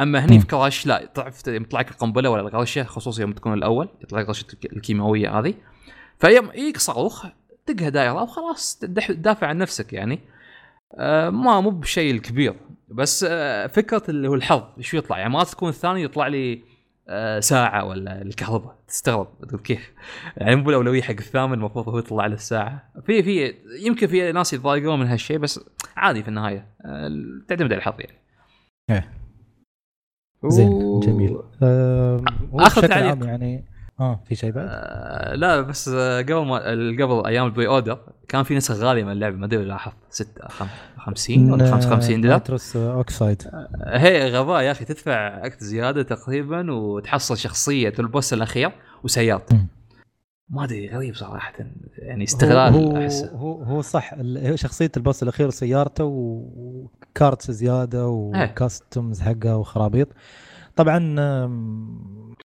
[0.00, 3.88] أما هني في كراش لا تعرف يطلع لك القنبلة ولا الغرشة خصوصا يوم تكون الأول
[4.02, 5.54] يطلع لك غرشه الكيماوية هذه.
[6.18, 7.26] فيوم يجيك صاروخ
[7.68, 10.20] دقها دائرة وخلاص تدافع عن نفسك يعني.
[10.94, 12.54] آه ما مو بشيء الكبير.
[12.88, 16.62] بس آه فكرة اللي هو الحظ شو يطلع؟ يعني ما تكون الثاني يطلع لي
[17.40, 18.78] ساعة ولا الكهرباء.
[18.88, 19.92] تستغرب تقول كيف.
[20.36, 22.92] يعني مو الاولويه حق الثامن المفروض هو يطلع له الساعة.
[23.06, 23.54] في في
[23.86, 25.60] يمكن في ناس يتضايقون من هالشيء بس
[25.96, 26.66] عادي في النهاية.
[26.84, 27.10] آه،
[27.48, 28.18] تعتمد على الحظ يعني.
[28.90, 29.12] إيه.
[30.46, 31.38] زين جميل.
[31.62, 33.26] آه آخر تعليق.
[33.26, 33.64] يعني
[34.00, 36.58] آه في شيء بعد؟ آه لا بس قبل ما
[37.04, 40.48] قبل أيام ال pre-order كان في نسخ غالية من اللعبة ما أدري لاحظت 6
[40.98, 43.42] 50 ولا 55 دولار Nitros Oxide
[43.84, 48.70] هي غباء يا أخي تدفع اكت زيادة تقريبا وتحصل شخصية ال boss الأخير
[49.04, 49.58] وسيارته
[50.50, 51.52] ما أدري غريب صراحة
[51.98, 54.14] يعني استغلال هو احس هو هو صح
[54.54, 60.08] شخصية ال boss الأخير وسيارته و karts زيادة و customs حقه وخرابيط.
[60.76, 61.16] طبعا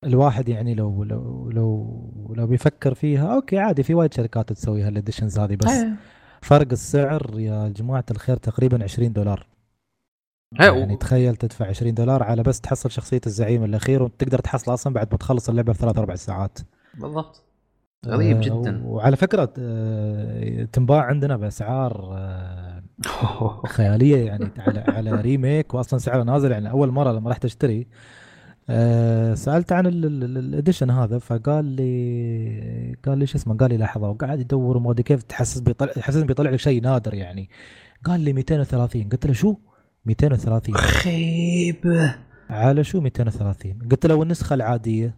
[0.04, 4.94] الواحد يعني لو لو لو لو بيفكر فيها أوكي عادي في وايد شركات تسوي هال
[4.94, 5.96] editions هذه بس أيه.
[6.42, 9.46] فرق السعر يا جماعة الخير تقريبا 20 دولار.
[10.58, 15.08] يعني تخيل تدفع 20 دولار على بس تحصل شخصية الزعيم الأخير وتقدر تحصله أصلا بعد
[15.12, 16.58] ما تخلص اللعبة في ثلاث أربع ساعات.
[16.94, 17.44] بالضبط.
[18.06, 18.82] غريب آه جدا.
[18.84, 22.82] وعلى فكرة آه تنباع عندنا بأسعار آه
[23.66, 27.86] خيالية يعني على على remake واصلا سعره نازل يعني أول مرة لما رحت أشتري
[28.72, 34.08] أه سألت عن ال edition هذا فقال لي قال لي شو اسمه قال لي لحظه
[34.08, 37.50] وقعد يدور وما أدري كيف تحسس بيطلع تحسس بيطلع لك شيء نادر يعني.
[38.04, 39.56] قال لي 230 قلت له شو؟
[40.06, 42.10] 230 خيب.
[42.50, 45.16] على شو 230 قلت له والنسخه العادية.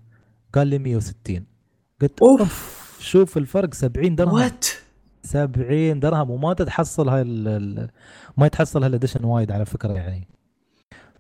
[0.54, 1.46] قال لي 160
[2.02, 2.96] قلت أوف.
[3.00, 4.34] شوف الفرق 70 درهم.
[4.34, 4.66] what
[5.22, 7.24] 70 درهم وما تتحصل هاي
[8.36, 10.28] ما يتحصل هال edition وايد على فكرة يعني.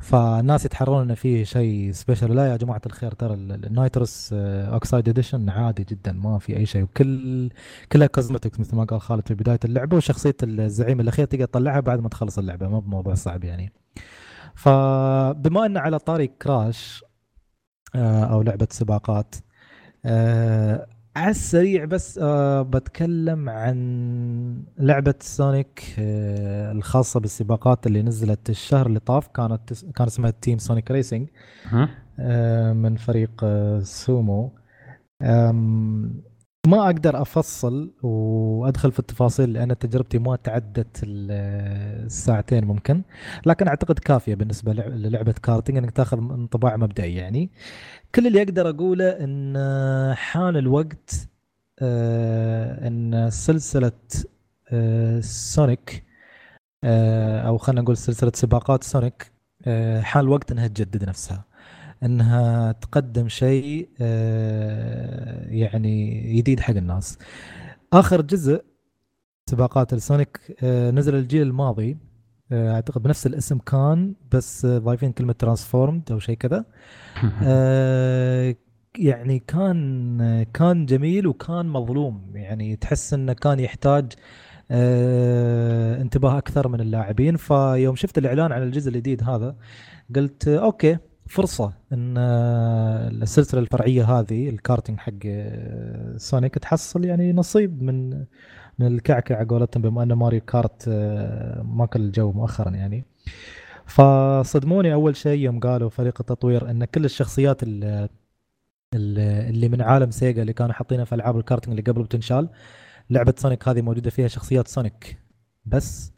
[0.02, 5.08] فالناس يتحرون انه في شيء special لا يا جماعة الخير ترى ال- ال Nitros Oxide
[5.08, 6.82] edition عادي جدا ما في أي شيء.
[6.82, 7.50] وكل
[7.92, 12.00] كلها cosmetics مثل ما قال خالد في بداية اللعبة وشخصية الزعيم الأخير تقدر تطلعها بعد
[12.00, 13.72] ما تخلص اللعبة ما بموضوع صعب يعني.
[14.54, 17.04] فبما إن على طاري كراش
[17.94, 19.34] آه، أو لعبة سباقات
[20.04, 20.86] آه،
[21.16, 29.00] على السريع بس آه بتكلم عن لعبة سونيك آه الخاصة بالسباقات اللي نزلت الشهر اللي
[29.00, 31.28] طاف كانت كان اسمها Team Sonic Racing؟
[32.18, 34.52] آه من فريق آه سومو
[36.66, 41.30] ما أقدر أفصل وأدخل في التفاصيل لأن تجربتي ما تعدت ال-
[42.06, 43.02] الساعتين ممكن
[43.46, 47.50] لكن أعتقد كافية بالنسبة لع- للعبة كارتينج إنك تاخذ انطباع مبدئي يعني.
[48.14, 49.56] كل اللي أقدر أقوله إن
[50.16, 51.28] حان الوقت
[51.78, 53.92] آه، إن سلسلة
[54.72, 56.04] آه، سونيك
[56.84, 59.32] آه، أو خلينا نقول سلسلة سباقات سونيك
[60.00, 61.44] حان الوقت إنها تجدد نفسها.
[62.02, 67.18] أنها تقدم شيء آه، يعني جديد حق الناس.
[67.92, 68.64] آخر جزء
[69.50, 71.96] سباقات السونيك آه، نزل الجيل الماضي.
[72.52, 76.64] آه، أعتقد بنفس الاسم كان بس ضايفين كلمة Transformed أو شيء كذا.
[78.98, 82.30] يعني كان كان جميل وكان مظلوم.
[82.34, 84.12] يعني تحس إنه كان يحتاج
[86.00, 87.36] انتباه أكثر من اللاعبين.
[87.36, 89.56] فيوم شفت الإعلان عن الجزء الجديد هذا
[90.14, 97.82] قلت okay فرصة إن آه، السلسلة الفرعية هذه الكارتينج حق آه، سونيك تحصل يعني نصيب
[97.82, 98.10] من
[98.78, 103.04] من الكعكة على قولتهم بما أن ماريو كارت آه، ماكل الجو مؤخرا يعني.
[103.86, 107.84] فصدموني أول شيء يوم قالوا فريق التطوير إن كل الشخصيات ال-
[108.94, 109.18] ال-
[109.50, 112.48] اللي من عالم سيجا اللي كانوا حاطينها في ألعاب الكارتنج اللي قبل بتنشال
[113.10, 115.18] لعبة سونيك هذه موجودة فيها شخصيات سونيك.
[115.66, 116.12] بس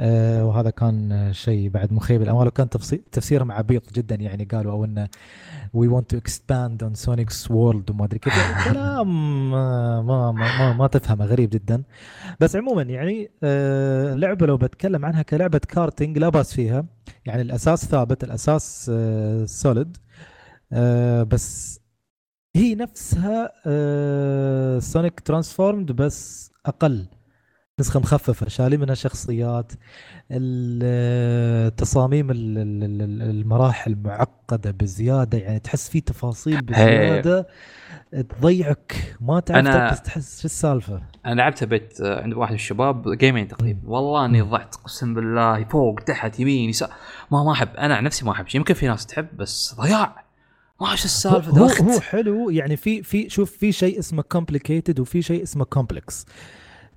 [0.00, 4.72] آه وهذا كان آه، شيء بعد مخيب الامال وكان تفسي- تفسيرهم عبيط جدا يعني قالوا
[4.72, 5.08] أو انه
[5.74, 8.36] we want to expand on Sonic's world وما أدري كيف.
[8.36, 11.82] يعني كلام ما ما ما, ما, تفهمه غريب جدا.
[12.40, 16.84] بس عموما يعني آه لعبة لو بتكلم عنها كلعبة كارتينج لا بأس فيها.
[17.26, 19.96] يعني الأساس ثابت الأساس آه solid
[20.72, 21.80] آه بس
[22.56, 27.06] هي نفسها آه سونيك Transformed بس أقل.
[27.80, 29.72] نسخة مخففة شالين منها شخصيات
[30.30, 37.46] ال- تصاميم ال- ال- ال- المراحل معقدة بزيادة يعني تحس في تفاصيل بزيادة
[38.12, 39.66] تضيعك ما تعرف
[39.98, 43.80] أنا- تحس شو السالفة؟ أنا لعبتها بيت عند واحد من الشباب game ين تقريبا.
[43.84, 46.90] والله إني ضعت قسم بالله فوق تحت يمين يسار.
[47.32, 50.24] ما ما أحب أنا عن نفسي ما احب شيء يمكن في ناس تحب بس ضياع.
[50.80, 51.50] ما إيش السالفة.
[51.50, 56.26] هو, هو حلو يعني في في شوف في شيء اسمه complicated وفي شيء اسمه complex.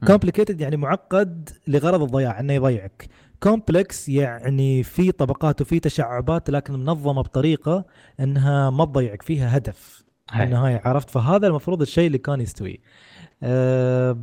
[0.07, 3.07] complicated يعني معقد لغرض الضياع إنه يضيعك.
[3.43, 7.85] complex يعني في طبقات وفي تشعبات لكن منظمة بطريقة
[8.19, 10.03] إنها ما تضيعك فيها هدف.
[10.35, 12.79] النهايه عرفت؟ فهذا المفروض الشيء اللي كان يستوي.
[13.43, 14.17] أه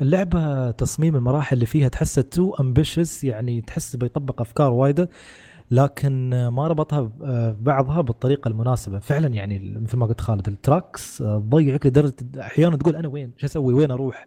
[0.00, 5.10] اللعبة تصميم المراحل اللي فيها تحسها too ambitious يعني تحس بيطبق أفكار وايدة
[5.70, 8.98] لكن آه، ما ربطها ب- آه، ببعضها بالطريقة المناسبة.
[8.98, 13.32] فعلا يعني مثل ما قلت خالد ال tracks آه، تضيعك لدرجة أحيانا تقول أنا وين؟
[13.36, 14.26] شو أسوي؟ وين أروح؟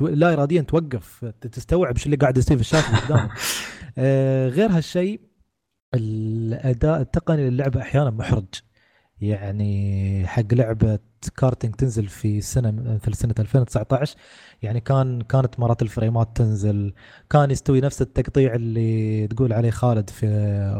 [0.00, 3.30] لا اراديا توقف تستوعب شو اللي قاعد يصير في الشاشة قدامك.
[3.98, 5.20] آه، غير هالشيء
[5.94, 8.54] الأداء التقني للعبة أحيانا محرج.
[9.20, 10.98] يعني حق لعبة
[11.36, 14.16] كارتينج تنزل في سنة مثل سنة 2019
[14.62, 16.92] يعني كان كانت مرات ال frame ات تنزل.
[17.30, 20.26] كان يستوي نفس التقطيع اللي تقول عليه خالد في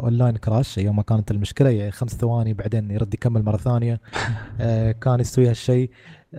[0.02, 4.00] أونلاين كراش يوم ما كانت المشكلة يعني خمس ثواني بعدين يرد يكمل مرة ثانية.
[4.60, 5.90] آه، كان يستوي هالشيء.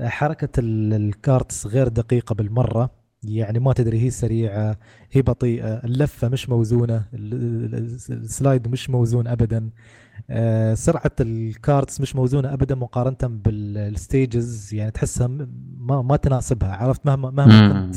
[0.03, 2.89] حركة ال- ال karts غير دقيقة بالمرة
[3.23, 4.77] يعني ما تدري هي سريعة
[5.11, 9.69] هي بطيئة اللفة مش موزونة ال- ال- ال slide مش موزون ابدا.
[10.73, 15.27] سرعة ال karts مش موزونة ابدا مقارنة بال stages يعني تحسها
[15.77, 17.85] ما ما تناسبها عرفت مهما مهما.
[17.85, 17.95] كنت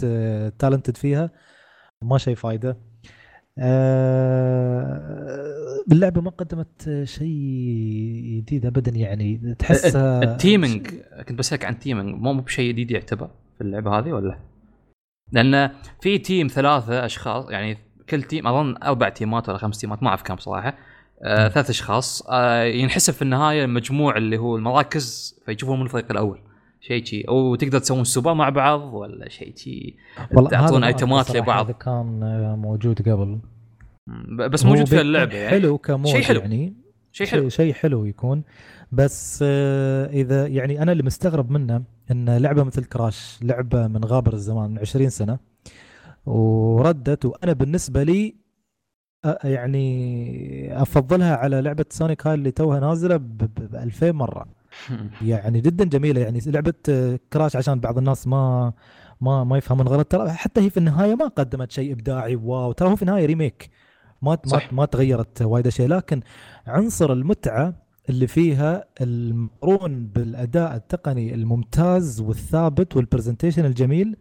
[0.58, 1.30] talented فيها
[2.02, 2.76] ما شيء فايدة
[3.58, 5.00] آه،
[5.92, 10.86] اللعبة ما قدمت شيء جديد ابدا يعني تحسها ال teaming
[11.28, 14.38] كنت بسألك عن ال teaming مو بشيء جديد يعتبر في اللعبة هذه ولا؟
[15.32, 17.78] لأن في تيم ثلاثة أشخاص يعني
[18.08, 20.74] كل تيم أظن أربع تيمات ولا خمس تيمات ما أعرف كم صراحة
[21.22, 21.48] آه.
[21.48, 22.22] ثلاث أشخاص.
[22.28, 26.40] آه ينحسب في النهاية المجموع اللي هو المراكز فيشوفون من الفريق الأول.
[26.80, 27.22] شيء شي.
[27.28, 29.96] أو تقدر تسوون سوبر مع بعض ولا شيء شي.
[30.32, 31.64] والله هذا تعطون ما أيتمات لبعض.
[31.64, 33.38] هذا كان آه، موجود قبل.
[34.50, 35.50] بس موجود في اللعبة يعني.
[35.50, 36.40] حلو كمود شيء حلو.
[36.40, 36.74] يعني.
[37.12, 37.48] شيء حلو.
[37.48, 38.42] شيء حلو يكون.
[38.92, 44.70] بس إذا يعني أنا اللي مستغرب منه إن لعبة مثل كراش لعبة من غابر الزمان
[44.70, 45.38] من 20 سنة
[46.26, 48.34] وردت وأنا بالنسبة لي
[49.44, 54.46] يعني أفضلها على لعبة سونيك هاي اللي توها نازلة ب 2000 مرة.
[55.22, 56.20] يعني جدا جميلة.
[56.20, 56.74] يعني لعبة
[57.32, 58.72] كراش عشان بعض الناس ما
[59.20, 60.06] ما ما يفهمون غلط.
[60.12, 62.36] ترى حتى هي في النهاية ما قدمت شيء إبداعي.
[62.36, 62.72] wow.
[62.72, 63.70] ترى هو في النهاية remake
[64.22, 64.72] ما ما صح.
[64.72, 65.88] ما تغيرت وايد أشياء.
[65.88, 66.20] لكن
[66.66, 67.74] عنصر المتعة
[68.08, 74.16] اللي فيها المقرون بالأداء التقني الممتاز والثابت وال presentation الجميل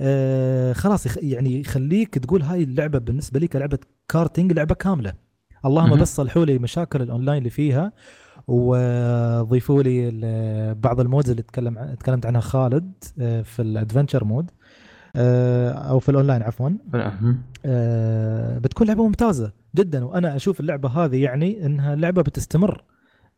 [0.00, 5.12] آه خلاص يعني يخليك تقول هاي اللعبة بالنسبة لي كلعبه كارتينج لعبة كاملة
[5.64, 6.00] اللهم.
[6.00, 7.92] بس صلحوا لي مشاكل الأونلاين اللي فيها
[8.48, 10.10] وضيفوا لي
[10.74, 14.50] بعض ال modes اللي تكلم تكلمت عنها خالد آه، في ال adventure mode
[15.16, 16.70] آه، أو في الأونلاين عفوا
[18.58, 22.84] بتكون لعبة ممتازة جدا وأنا أشوف اللعبة هذه يعني إنها لعبة بتستمر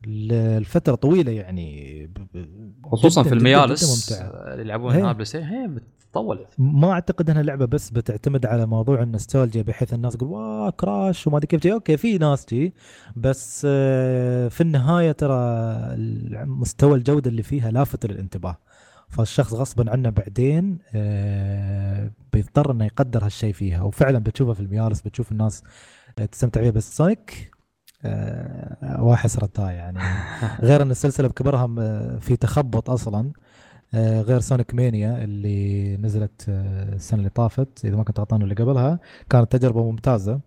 [0.07, 2.11] لفترة طويلة يعني
[2.85, 5.01] خصوصا في الميالس اللي يلعبون هي.
[5.01, 5.69] هنا بلاي ستيشن هي
[6.11, 11.27] بتطول ما أعتقد إنها لعبة بس بتعتمد على موضوع النوستالجيا بحيث الناس تقول wow كراش.
[11.27, 11.61] وما أدري كيف.
[11.61, 12.75] جي okay في ناس جي
[13.17, 15.37] بس آه، في النهاية ترى
[16.47, 18.57] مستوى الجودة اللي فيها لافت للانتباه.
[19.09, 23.83] فالشخص غصبا عنه بعدين آه، بيضطر إنه يقدر هالشيء فيها.
[23.83, 25.63] وفعلا بتشوفها في الميالس بتشوف الناس
[26.33, 26.71] تستمتع فيها.
[26.71, 27.51] بس Sonic
[28.05, 29.99] آه، وحسرتها يعني.
[30.69, 31.67] غير إن السلسلة بكبرها
[32.19, 33.33] في تخبط أصلا.
[33.95, 38.99] غير Sonic Mania اللي نزلت آه، السنة اللي طافت إذا ما كنت غلطان اللي قبلها
[39.31, 40.41] كانت تجربة ممتازة.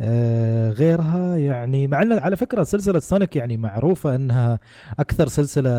[0.00, 4.58] آه، غيرها يعني مع إن على فكرة سلسلة Sonic يعني معروفة إنها
[4.98, 5.70] أكثر سلسلة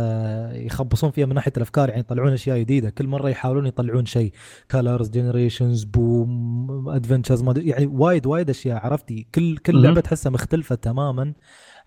[0.54, 4.34] يخبصون فيها من ناحية الأفكار يعني يطلعون أشياء جديدة كل مرة يحاولون يطلعون شيء.
[4.70, 9.82] Colors Generations Boom Adventures يعني وايد وايد أشياء عرفتي؟ كل كل.
[9.82, 11.34] لعبة تحسها مختلفة تماما.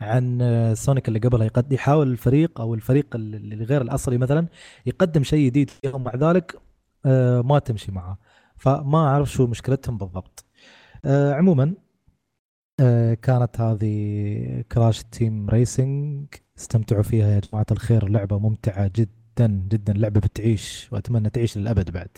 [0.01, 4.47] عن آه، Sonic اللي قبلها يقد يحاول الفريق أو الفريق اللي غير الأصلي مثلا
[4.87, 6.61] يقدم شيء جديد فيها ومع ذلك
[7.07, 8.19] آه، ما تمشي معه.
[8.57, 10.45] فما أعرف شو مشكلتهم بالضبط.
[11.05, 11.75] آه، عموما
[13.23, 16.27] كانت هذه Crash Team Racing
[16.59, 18.09] استمتعوا فيها يا جماعة الخير.
[18.09, 19.93] لعبة ممتعة جدا جدا.
[19.93, 22.09] لعبة بتعيش وأتمنى تعيش للأبد بعد.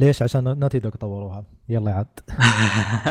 [0.00, 1.44] ليش؟ عشان Naughty Dog طوروها.
[1.68, 2.06] يلا عاد.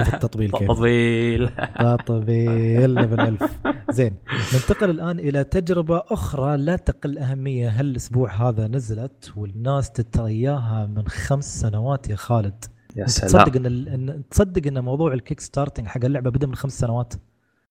[0.05, 0.67] شوف التطبيل كيف.
[0.71, 1.49] تطبيل.
[2.05, 4.15] تطبيل level 1000 زين
[4.53, 7.69] ننتقل الآن إلى تجربة أخرى لا تقل أهمية.
[7.69, 12.65] هالأسبوع هذا نزلت والناس تترياها من خمس سنوات يا خالد.
[12.95, 13.27] يا سلام.
[13.45, 17.13] تصدق إن ال- تصدق إن موضوع ال Kickstarting حق اللعبة بدأ من خمس سنوات؟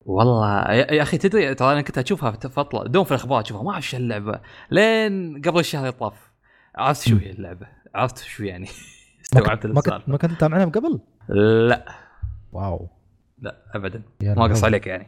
[0.06, 3.70] والله يا يا أخي تدري ترى أنا كنت أشوفها فترة دوم في الأخبار أشوفها ما
[3.72, 6.14] أعرف شو اللعبه لين قبل الشهر اللي طاف
[6.76, 8.68] عرفت شو هي اللعبة؟ عرفت شو يعني؟
[9.22, 11.00] استوعبت ما كنت, ما كنت تتابعها من قبل؟
[11.68, 11.84] لا.
[12.52, 12.88] واو.
[13.42, 14.02] لا ابدا.
[14.22, 14.64] ما قص.
[14.64, 15.06] عليك يعني.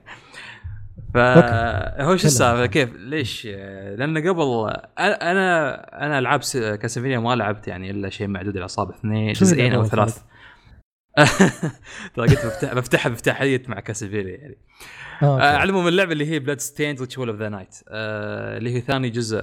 [1.14, 2.66] فهو شو السالفة.
[2.66, 3.46] كيف؟ ليش؟
[3.96, 9.74] لأن قبل أنا أنا العاب Castlevania ما لعبت يعني إلا شيء معدود الاصابع اثنين جزئين
[9.74, 10.22] أو ثلاث.
[12.14, 14.56] ترى قلت بفتح بفتحها بفتحيه مع Castlevania يعني.
[15.22, 15.56] آه، آه،.
[15.56, 19.42] على العموم اللعبة اللي هي Bloodstained Ritual of the Night اللي هي ثاني جزء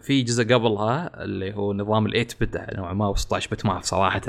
[0.00, 3.72] في جزء قبلها اللي هو نظام ال 8 bit نوعا ما و 16 bit ما
[3.72, 4.22] أعرف صراحة.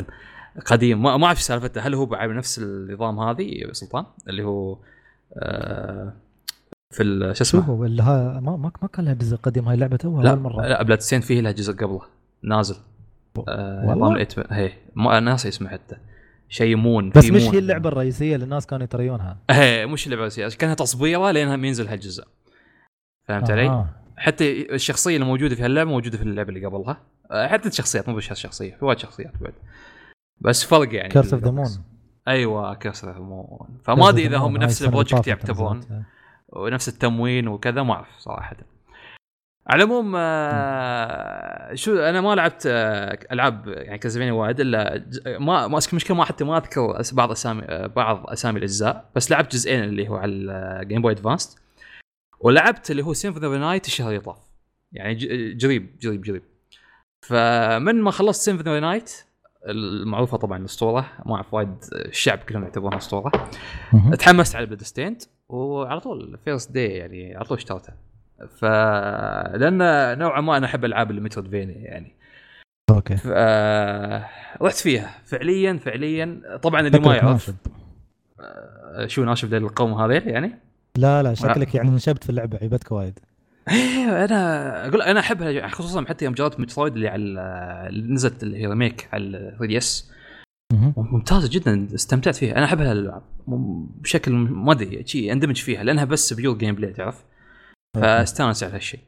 [0.66, 4.78] قديم ما أعرف سالفته هل هو بعد نفس النظام هذه سلطان؟ اللي هو
[5.38, 6.14] آه،
[6.92, 9.98] في شو اسمه؟ هو اللي ها ما ما ما كان لها جزء قديم هاي لا
[10.06, 12.02] اول مرة؟ لا Bloodstained فيه لها جزء قبله
[12.44, 12.76] نازل.
[13.48, 15.96] آه،؟ نظام ال 8 هي ما ناسي اسمه حتى.
[16.50, 17.44] شيء Moon بس مش.
[17.44, 21.88] هي اللعبة الرئيسية اللي الناس كانوا يتريونها إيه مش اللعبة الرئيسية كانها تصبيره لينها ينزل
[21.88, 22.24] هالجزء.
[23.28, 23.90] فهمت علي؟ آه.
[24.18, 27.02] حتى الشخصية اللي موجودة في هاللعبة موجودة في اللعبة اللي قبلها.
[27.32, 29.54] أه، حتى الشخصيات مو بس الشخصيه في وايد شخصيات بعد.
[30.42, 31.70] بس فرق يعني Curse of the Moon
[32.28, 36.06] أيوه Curse of the Moon فما أدري إذا هم نفس ال project يعتبرون
[36.48, 38.58] ونفس التمويل وكذا ما أعرف صراحة.
[39.68, 45.80] على العموم آه، شو أنا ما لعبت آه، ألعاب يعني Castlevania وايد إلا ما ما
[45.94, 50.10] مشكلة ما حتى ما أذكر بعض أسامي آه، بعض أسامي الأجزاء بس لعبت جزئين اللي
[50.10, 51.60] هو على ال Game Boy Advance
[52.40, 54.38] ولعبت اللي هو Symphony of Night الشهر اللي طاف.
[54.92, 55.16] يعني
[55.54, 56.44] جريب جريب جريب.
[57.28, 59.12] فمن ما خلصت Symphony of Night
[59.68, 63.50] المعروفة طبعا الأسطورة ما أعرف وايد الشعب كلهم يعتبرونها أسطورة.
[64.20, 68.05] تحمست على Bloodstained وعلى طول first day يعني على طول اشتريتها.
[68.58, 68.66] ف
[69.56, 69.78] لأن
[70.20, 72.16] نوعا ما أنا أحب ألعاب ال Metroidvania يعني.
[72.90, 73.18] أوكي.
[73.18, 73.28] ف...
[74.62, 75.16] رحت فيها.
[75.26, 76.42] فعليا فعليا.
[76.62, 77.32] طبعا اللي ما يعرف.
[77.32, 77.56] ناشب.
[78.40, 80.52] آه، شو ناشب للقوم هذيل يعني؟
[80.98, 83.20] لا لا شكلك يعني نشبت في اللعبة عيبتك وايد.
[83.70, 87.24] إيه أنا أقول أنا أحبها خصوصا حتى يوم جربت Metroid اللي على
[87.90, 90.12] اللي نزلت اللي هي remake على 3 DS.
[90.98, 92.58] ممتازة جدا استمتعت فيها.
[92.58, 93.22] أنا احب هالالعاب
[94.02, 97.24] بشكل ما أدري شيء أندمج فيها لأنها بس pure gameplay تعرف؟
[98.02, 99.00] فاستانس على هالشيء.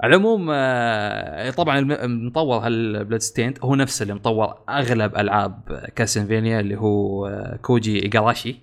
[0.00, 6.60] على العموم آه، طبعا الم- المطور هال Bloodstained هو نفسه اللي مطور أغلب ألعاب Castlevania
[6.60, 8.56] اللي هو آه، كوجي ايجاراشي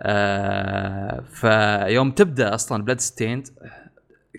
[0.00, 3.48] آه فيوم تبدأ أصلا Bloodstained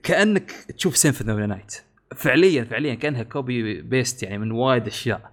[0.04, 1.76] كأنك تشوف Symphony of Night
[2.16, 5.32] فعليا فعليا كأنها copy paste يعني من وايد أشياء.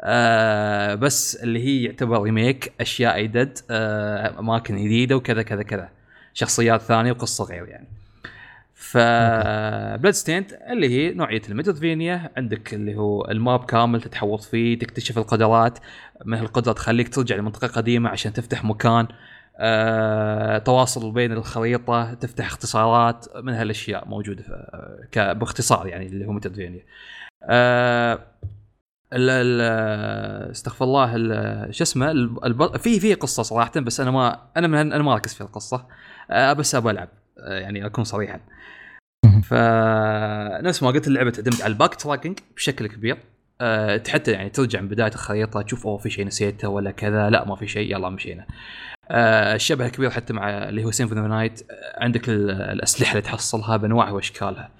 [0.00, 5.88] آه بس اللي هي يعتبر remake أشياء added آه أماكن جديدة وكذا كذا كذا.
[6.34, 7.86] شخصيات ثانية وقصة غير يعني.
[8.74, 8.96] ف
[9.96, 15.18] Bloodstained اللي هي نوعية ال Metroidvania عندك اللي هو ال map كامل تتحوط فيه تكتشف
[15.18, 15.78] القدرات
[16.24, 19.06] من هالقدره تخليك ترجع لمنطقة قديمة عشان تفتح مكان
[19.58, 24.44] آه، تواصل بين الخريطة تفتح اختصارات من هالأشياء موجودة
[25.16, 26.84] باختصار يعني اللي هو Metroidvania
[27.44, 28.18] آه
[29.12, 32.12] ال- ال- استغفر الله ال- شو اسمه
[32.78, 35.86] في في قصة صراحة بس أنا ما أنا أنا ما أركز في القصة
[36.30, 37.08] آه بس ابى ألعب
[37.38, 38.54] آه يعني أكون صريحا مهم.
[39.44, 43.16] فنفس ما قلت اللعبة تعتمد على ال backtracking بشكل كبير.
[43.60, 47.44] أه حتى يعني ترجع من بداية الخريطة تشوف أوه في شيء نسيته ولا كذا لا
[47.48, 48.46] ما في شيء يلا مشينا.
[49.10, 51.60] أه الشبه كبير حتى مع اللي هو Symphony Night
[51.98, 54.70] عندك ال- الأسلحة اللي تحصلها بأنواعها وأشكالها.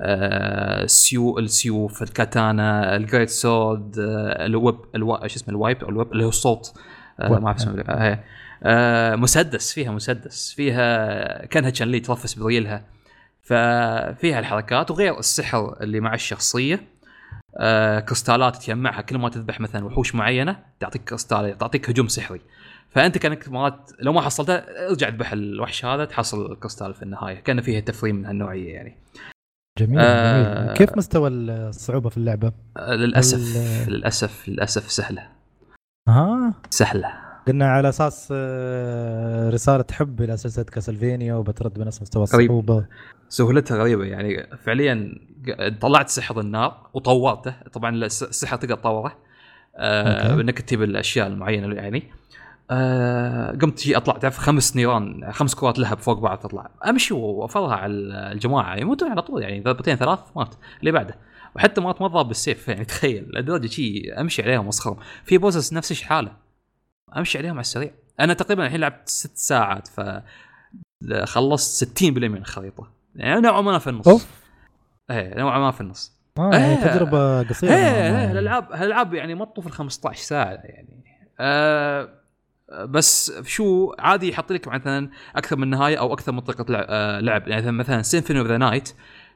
[0.00, 4.76] أه السيو السيوف الكاتانا ال great sword أه ال whip
[5.26, 6.72] شو اسمه ال wipe أو ال whip اللي هو السوط.
[7.30, 7.42] whip.
[7.42, 8.18] ما أعرف اسمه.
[9.16, 12.93] مسدس فيها مسدس فيها كأنها Chun-Li ترفس بريولها.
[13.44, 16.80] ففيها الحركات وغير السحر اللي مع الشخصية.
[17.56, 22.40] آه كريستالات تجمعها كل ما تذبح مثلا وحوش معينة تعطيك كريستال تعطيك هجوم سحري.
[22.90, 27.40] فأنت كأنك مرات لو ما حصلتها ارجع اذبح الوحش هذا تحصل الكريستال في النهاية.
[27.40, 28.96] كان فيها تفريم من هالنوعية يعني.
[29.78, 30.64] جميل آه.
[30.64, 33.38] جميل كيف مستوى الصعوبة في اللعبة؟ آه للأسف
[33.88, 35.28] للأسف للأسف سهلة.
[36.08, 37.23] ها سهلة.
[37.48, 42.22] قلنا على أساس آه، رسالة حب إلى سلسلة كاسلفينيا وبترد بنفس مستوى.
[42.22, 42.86] الصعوبة.
[43.28, 45.14] سهولتها غريبة يعني فعليا
[45.80, 47.54] طلعت سحر النار وطورته.
[47.72, 49.16] طبعا الس- السحر تقدر تطوره
[49.76, 50.34] آه.
[50.40, 52.02] إنك تجيب الأشياء المعينة يعني.
[52.70, 56.70] آه قمت جي أطلع تعرف خمس نيران خمس كرات لهب فوق بعض تطلع.
[56.88, 57.92] أمشي وأفرها على
[58.32, 60.54] الجماعة يموتون على طول يعني ضربتين ثلاث مات.
[60.80, 61.14] اللي بعده
[61.56, 63.26] وحتى مات ما ضرب بالسيف يعني تخيل.
[63.34, 64.96] لدرجه شي أمشي عليهم وأسخرهم.
[65.24, 66.43] في bosses نفس الحاله
[67.16, 67.90] امشي عليهم على السريع.
[68.20, 70.00] أنا تقريبا الحين لعبت ست ساعات ف
[71.24, 72.90] خلصت 60% من الخريطة.
[73.16, 74.08] يعني نوعا ما في النص.
[74.08, 74.26] أوف.
[75.10, 76.12] إيه نوعا ما في النص.
[76.38, 76.84] آه يعني إيه.
[76.94, 78.32] تجربة قصيرة إيه إيه يعني.
[78.32, 81.04] الألعاب الألعاب يعني ما تطوف ال 15 ساعة يعني.
[81.40, 82.08] آه
[82.84, 87.48] بس شو عادي يحط لك مثلا أكثر من نهاية أو أكثر منطقه لع- آه، لعب.
[87.48, 88.92] يعني مثلا Symphony of the Night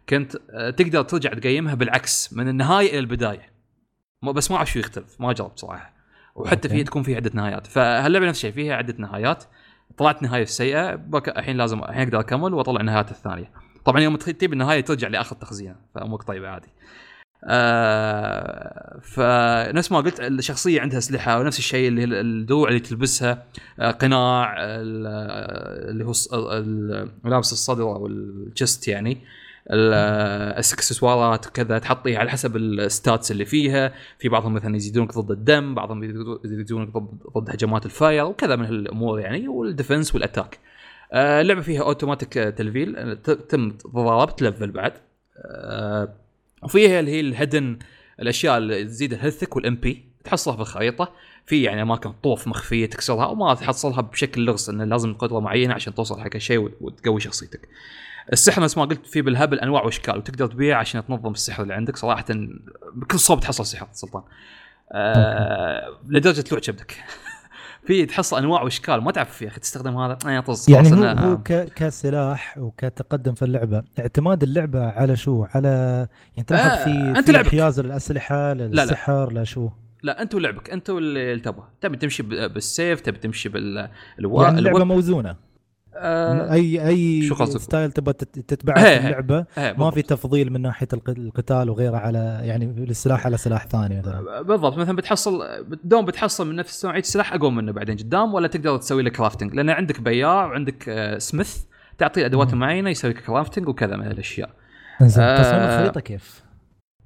[0.09, 3.53] كنت آه، تقدر ترجع تقيمها بالعكس من النهاية إلى البداية.
[4.23, 5.98] بس ما أعرف شو يختلف ما جربت صراحة.
[6.43, 6.69] وحتى.
[6.69, 7.67] فيها تكون فيها عدة نهايات.
[7.67, 9.45] فهاللعبة نفس الشيء فيها عدة نهايات.
[9.97, 13.51] طلعت نهاية سيئة بك- الحين لازم الحين أقدر أكمل وأطلع النهايات الثانية.
[13.85, 16.69] طبعا يوم تجيب النهاية ترجع لآخر تخزينه فامورك طيبة عادي.
[17.45, 23.45] آه فنفس ما قلت الشخصية عندها أسلحة ونفس الشيء اللي الدروع اللي تلبسها.
[23.81, 24.81] آه قناع آه،
[25.91, 26.13] اللي هو
[27.25, 29.13] ملابس الصدر أو ال chest يعني.
[29.13, 29.19] آه،
[29.71, 33.93] الاكسسوارات وكذا تحطيها على حسب ال stats اللي فيها.
[34.19, 36.89] في بعضهم مثلا يزيدونك ضد الدم بعضهم يزيدو- يزيدونك
[37.39, 40.59] ضد هجمات ال fire وكذا من هالأمور يعني وال defense وال attack.
[41.13, 43.17] آه، اللعبة فيها اوتوماتيك تلفيل
[43.49, 44.93] تم تضارب تلفل بعد.
[45.47, 46.15] آه،
[46.63, 47.79] وفيها اللي هي ال hidden
[48.23, 51.13] الأشياء اللي تزيد ال health ك وال MP تحصلها في الخريطة.
[51.47, 55.75] في يعني أماكن طوف مخفية تكسرها أو ما تحصلها بشكل لغز إنه لازم قدرة معينة
[55.75, 57.69] عشان توصل حق شيء وت- وتقوي شخصيتك.
[58.33, 61.97] السحر نفس ما قلت في بالهبل انواع واشكال وتقدر تبيع عشان تنظم السحر اللي عندك
[61.97, 62.25] صراحة
[62.95, 64.23] بكل صوب تحصل سحر سلطان.
[64.93, 66.97] آه لدرجة تلوع كبدك.
[67.87, 71.21] في تحصل انواع واشكال ما تعرف يا أخي تستخدم هذا آه طز يعني هو, أنا-
[71.21, 75.69] هو ك- كسلاح وكتقدم في اللعبة اعتماد اللعبة على شو على
[76.37, 77.45] يعني تلاحظ آه، في أنت في لعبك.
[77.47, 79.71] انحياز للاسلحه للسحر لشو
[80.03, 83.89] لا أنت ولعبك أنت واللي تبغى تبي تمشي بالسيف تبي تمشي بال.
[84.19, 85.37] يعني اللعبة موزونة
[85.99, 86.53] آه...
[86.53, 90.03] اي أي شو قصدك؟ style تبغى تت- تتبعه في اللعبة ما في.
[90.03, 94.97] تفضيل من ناحية الق- القتال وغيره على يعني السلاح على سلاح ثاني مثلا بالضبط مثلا
[94.97, 95.43] بتحصل
[95.85, 99.55] دوم بتحصل من نفس نوعية السلاح اقوى منه بعدين قدام ولا تقدر تسوي له crafting
[99.55, 101.57] لأن عندك بياع وعندك آه، سميث
[101.99, 102.55] تعطيه أدوات.
[102.55, 104.51] معينة يسوي لك crafting وكذا من الأشياء
[105.03, 105.07] آه،
[105.43, 106.43] تصميم الخريطة كيف؟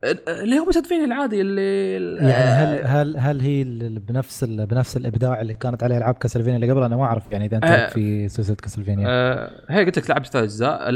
[0.05, 5.41] آه، اللي هو metroidvania العادي اللي يعني آه، هل هل هل هي بنفس بنفس الإبداع
[5.41, 7.89] اللي كانت عليه ألعاب Castlevania اللي قبل أنا ما أعرف يعني إذا أنت آه.
[7.89, 10.91] في سلسلة Castlevania آه، هي قلت لك لعبت ثلاث أجزاء.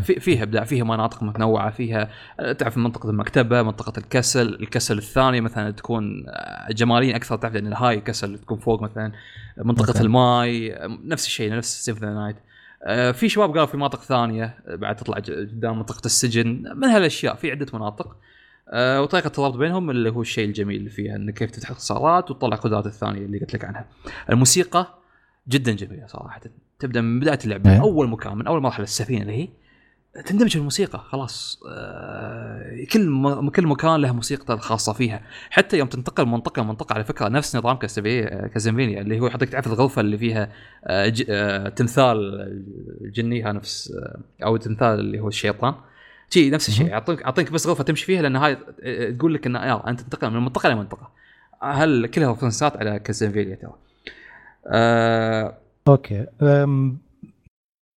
[0.00, 2.08] في فيها إبداع فيها مناطق متنوعة فيها
[2.40, 7.36] آه، تعرف منطقة المكتبة منطقة ال castle ال castle الثاني مثلا تكون آه، جماليا أكثر
[7.36, 9.12] تعرف لأن هاي castle تكون فوق مثلا
[9.58, 10.00] منطقة okay.
[10.00, 12.36] الماي آه، نفس الشيء نفس Symphony of the Night
[13.14, 17.50] في شباب قالوا في مناطق ثانية آه، بعد تطلع قدام منطقة السجن من هالأشياء في
[17.50, 18.16] عدة مناطق
[18.70, 22.86] آه، وطريقة الترابط بينهم اللي هو الشيء الجميل فيها انك كيف تفتح اختصارات وتطلع قدرات
[22.86, 23.86] الثانية اللي قلت لك عنها.
[24.30, 24.98] الموسيقى
[25.48, 26.40] جدا جميلة صراحة
[26.78, 27.82] تبدأ من بداية اللعبة من إيه.
[27.82, 29.48] أول مكان من أول مرحلة السفينة اللي هي
[30.26, 36.24] تندمج الموسيقى خلاص آه، كل م- كل مكان له موسيقته الخاصه فيها حتى يوم تنتقل
[36.26, 40.52] من منطقة لمنطقه على فكرة نفس نظام Castlevania اللي هو يحطك تعرف الغرفة اللي فيها
[40.84, 42.16] آه، ج- آه، تمثال
[43.00, 43.92] الجنيها نفس
[44.44, 45.74] أو تمثال اللي هو الشيطان
[46.30, 46.92] شي نفس الشيء مهم.
[46.92, 48.56] يعطيك يعطيك بس غرفة تمشي فيها لأن هاي
[49.12, 51.10] تقول لك إن يلا أنت تنتقل من منطقه لمنطقه
[51.62, 53.74] هل كلها reference ات على Castlevania ترى
[54.66, 56.98] آه okay أم،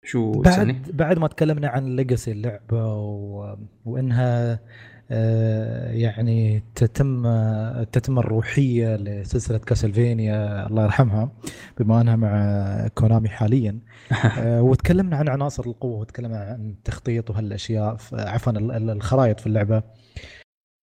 [0.04, 3.56] شو تسألني؟ بعد بعد ما تكلمنا عن legacy اللعبة و...
[3.86, 4.60] وإنها
[5.10, 7.24] يعني تتم
[7.84, 11.32] تتم الروحية لسلسلة كاسلفينيا الله يرحمها
[11.80, 13.80] بما أنها مع كونامي حاليا.
[14.40, 19.84] آه، وتكلمنا عن عناصر القوة وتكلمنا عن التخطيط وهالأشياء عفوا ال- ال- الخرائط في اللعبة.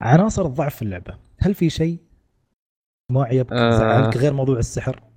[0.03, 1.99] عناصر الضعف في اللعبة هل في شيء
[3.13, 3.71] ما عيبك آه.
[3.71, 5.10] زعلك غير موضوع السحر؟ آه،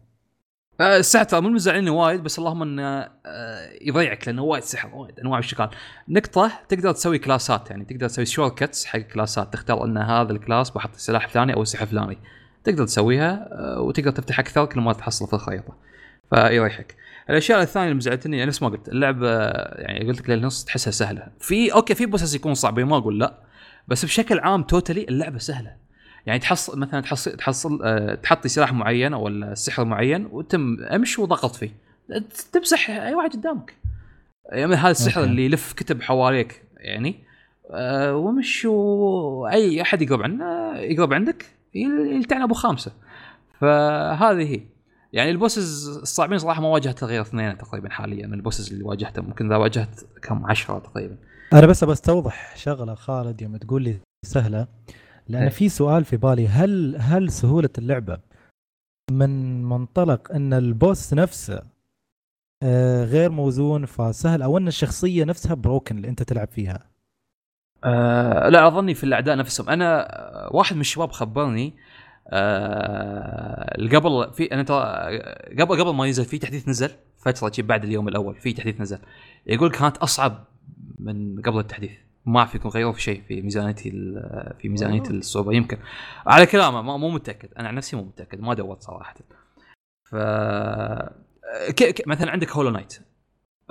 [0.82, 5.40] السحر ترى مو مزعلني وايد بس اللهم انه آه، يضيعك لأنه وايد سحر وايد أنواع
[5.40, 5.70] الشكال
[6.10, 10.32] نقطة تقدر تسوي class ات يعني تقدر تسوي shortcuts حق class ات تختار إن هذا
[10.32, 12.18] ال class بحط سلاح فلاني أو سلاح فلاني.
[12.64, 15.74] تقدر تسويها آه، وتقدر تفتح أكثر كل ما تحصل في الخريطة.
[16.30, 16.96] فيريحك.
[17.30, 19.30] الأشياء الثانية اللي مزعلتني يعني نفس ما قلت اللعبه
[19.76, 21.28] يعني قلت لك للنص تحسها سهلة.
[21.40, 23.44] في okay في bosses يكون صعبين ما أقول لا.
[23.88, 25.83] بس بشكل عام totally اللعبة سهلة.
[26.26, 31.56] يعني تحصل مثلا تحصل تحصل أه تحطي سلاح معين أو سحر معين وتم امش وضغط
[31.56, 31.72] فيه.
[32.52, 33.74] تمسح أي واحد قدامك.
[34.52, 35.32] يعني هذا السحر okay.
[35.32, 37.16] اللي يلف كتب حواليك يعني
[37.72, 41.46] أه ومش واي أحد يقرب عنه يقرب عندك
[41.76, 42.92] يل- يلتعن أبو خامسة.
[43.60, 44.62] فهذه هي.
[45.14, 48.28] يعني ال bosses الصعبين صراحة ما واجهت غير اثنين تقريبا حاليا.
[48.28, 51.18] من ال bosses اللي واجهتهم ممكن إذا واجهت كم عشرة تقريبا.
[51.54, 54.68] أنا بس بستوضح شغلة خالد يوم تقول لي سهلة.
[55.28, 55.50] لأن إيه.
[55.50, 58.18] في سؤال في بالي هل هل سهولة اللعبة
[59.12, 61.64] من منطلق أن البوس نفسه
[62.64, 66.90] آه، غير موزون فسهل أو أن الشخصية نفسها بروكن اللي أنت تلعب فيها؟
[67.84, 69.70] آه لا أظني في الأعداء نفسهم.
[69.70, 71.74] أنا آه، واحد من الشباب خبرني
[72.28, 75.20] آه قبل في أنا ترى
[75.60, 79.00] قبل قبل ما ينزل في تحديث نزل فترة بعد اليوم الأول في تحديث نزل
[79.46, 80.46] يقول كانت أصعب
[81.00, 81.92] من قبل التحديث.
[82.26, 85.04] ما أعرف يكون غيروا في شيء في ميزانيه ال- في ميزانيه.
[85.10, 85.78] الصعوبه يمكن
[86.28, 87.50] على كلامه ما- مو متأكد.
[87.60, 89.16] أنا عن نفسي مو متأكد ما دورت صراحة.
[90.10, 90.16] ف.
[92.08, 93.00] مثلا عندك Hollow Knight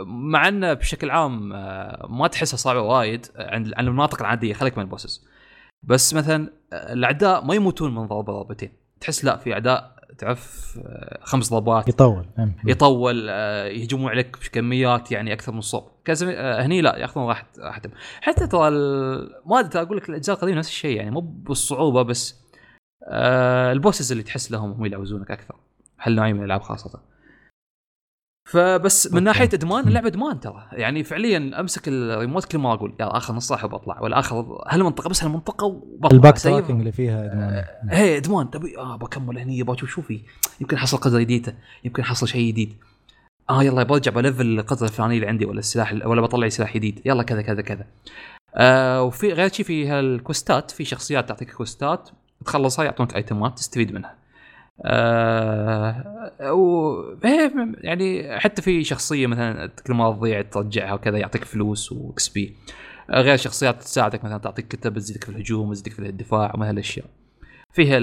[0.07, 4.55] مع إنه بشكل عام آه، ما تحسها صعبه وايد عند عن المناطق العادية.
[4.55, 5.27] خليك من ال bosses
[5.83, 8.73] بس مثلا آه، الأعداء ما يموتون من ضربه ضربتين.
[9.01, 11.89] تحس لا في أعداء تعرف آه، خمس ضربات.
[11.89, 12.27] يطول.
[12.67, 13.29] يطول
[13.69, 15.92] يهجمون عليك بكميات يعني أكثر من الصوب.
[16.05, 16.29] كازم...
[16.29, 18.71] آه، هني لا ياخذون راحت راحتهم حتى ترى
[19.47, 22.43] ما أدري أقول لك الأجزاء القديمة نفس الشيء يعني مو بالصعوبة بس
[23.09, 25.55] آه ال bosses اللي تحس لهم هم يلعبونك أكثر
[26.01, 27.01] هالنوعيه من الألعاب خاصة
[28.49, 29.25] فبس من okay.
[29.25, 29.89] ناحية إدمان.
[29.89, 34.01] اللعبة إدمان ترى يعني فعليا أمسك الريموت كل ما أقول يلا آخر نص ساعه وبطلع
[34.01, 37.65] ولا آخر هالمنطقة بس هالمنطقة وبطلع ال backtracking اللي فيها إدمان.
[37.91, 40.21] هي إدمان تبي آه بكمل هني بشوف شو في
[40.61, 42.75] يمكن حصل قدره جديده يمكن حصل شيء جديد
[43.53, 47.01] آه يلا برجع ب level القدره الفلانيه اللي عندي ولا السلاح ولا بطلع سلاح جديد.
[47.05, 47.87] يلا كذا كذا كذا.
[48.57, 52.11] آه وفي غير شيء في هال quest ات في شخصيات تعطيك quest ات
[52.45, 54.15] تخلصها يعطونك item ات تستفيد منها.
[54.85, 56.95] آه و
[57.83, 62.57] يعني حتى في شخصية مثلا كل ما تضيع ترجعها وكذا يعطيك فلوس و XP
[63.11, 67.07] غير شخصيات تساعدك مثلا تعطيك كتب تزيدك في الهجوم تزيدك في الدفاع ومن هالاشياء
[67.73, 67.99] فيها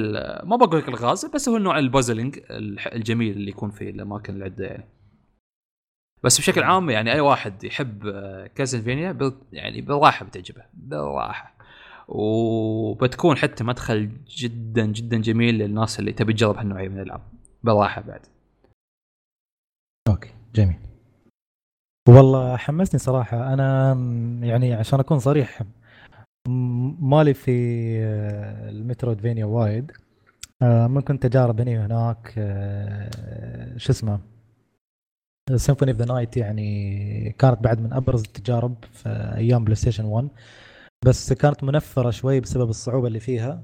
[0.46, 4.36] ما بقول لك ألغاز بس هو النوع ال puzzling الح- الجميل اللي يكون في الأماكن
[4.36, 4.86] العده يعني.
[6.24, 8.10] بس بشكل عام يعني أي واحد يحب
[8.56, 11.54] كازلفينيا بال يعني بالراحة بتعجبه بالراحة.
[12.08, 17.22] وبتكون حتى مدخل جدا جدا جميل للناس اللي تبي تجرب هالنوعية من الألعاب.
[17.64, 18.22] بالراحة بعد.
[20.10, 20.80] أوكي جميل.
[22.08, 23.54] والله حمسني صراحة.
[23.54, 23.94] أنا
[24.42, 25.62] يعني عشان أكون صريح
[27.00, 27.52] مالي في
[28.04, 29.92] آه، المترويدفينيا وايد.
[30.62, 34.20] آه، ممكن تجارب هنا وهناك آه، شو اسمه؟
[35.56, 40.28] Symphony of the Night يعني كانت بعد من أبرز التجارب في أيام بلاي ستيشن 1
[41.06, 43.64] بس كانت منفرة شوي بسبب الصعوبة اللي فيها.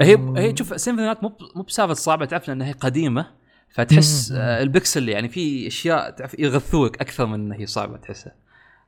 [0.00, 3.26] هي هي شوف سيمفونيات مو مو بسالفة صعبة تعرف لأنها هي قديمة.
[3.70, 4.32] فتحس.
[4.32, 8.34] آه، البكسل يعني في أشياء تعرف يغثوك أكثر من إنها هي صعبة تحسها.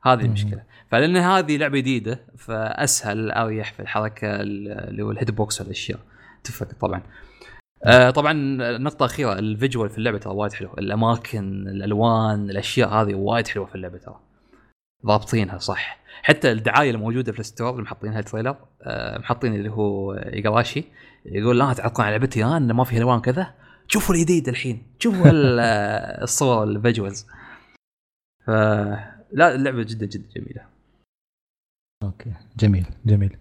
[0.03, 0.25] هذه.
[0.25, 0.63] المشكلة.
[0.91, 5.99] فلأن هذه لعبة جديدة فأسهل اريح في الحركه اللي هو ال hitbox والأشياء.
[6.43, 7.01] تفرق طبعا.
[7.85, 13.13] آه طبعا النقطة الأخيرة ال visual في اللعبة ترى وايد حلو، الأماكن، الألوان، الأشياء هذه
[13.15, 14.19] وايد حلوة في اللعبة ترى.
[15.05, 19.69] ضابطينها صح، حتى الدعاية الموجودة في ال store اللي محطينها ال trailer آه محطين اللي
[19.69, 20.83] هو ايجاراشي
[21.25, 23.53] يقول لا تعلقون على لعبتي آه، انه ما فيها ألوان كذا
[23.87, 24.83] شوفوا الجديد الحين.
[24.99, 25.59] شوفوا ال-
[26.23, 27.27] الصور ال visuals.
[28.45, 28.49] ف
[29.31, 30.61] لا اللعبة جدا جدا جميلة.
[32.03, 32.33] أوكي.
[32.57, 33.37] جميل جميل.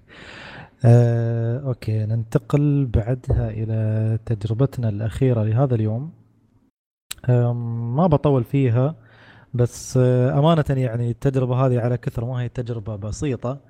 [0.84, 6.12] آه، okay ننتقل بعدها إلى تجربتنا الأخيرة لهذا اليوم.
[7.96, 8.96] ما بطول فيها
[9.54, 13.60] بس آه، أمانة يعني التجربة هذه على كثر ما هي تجربة بسيطة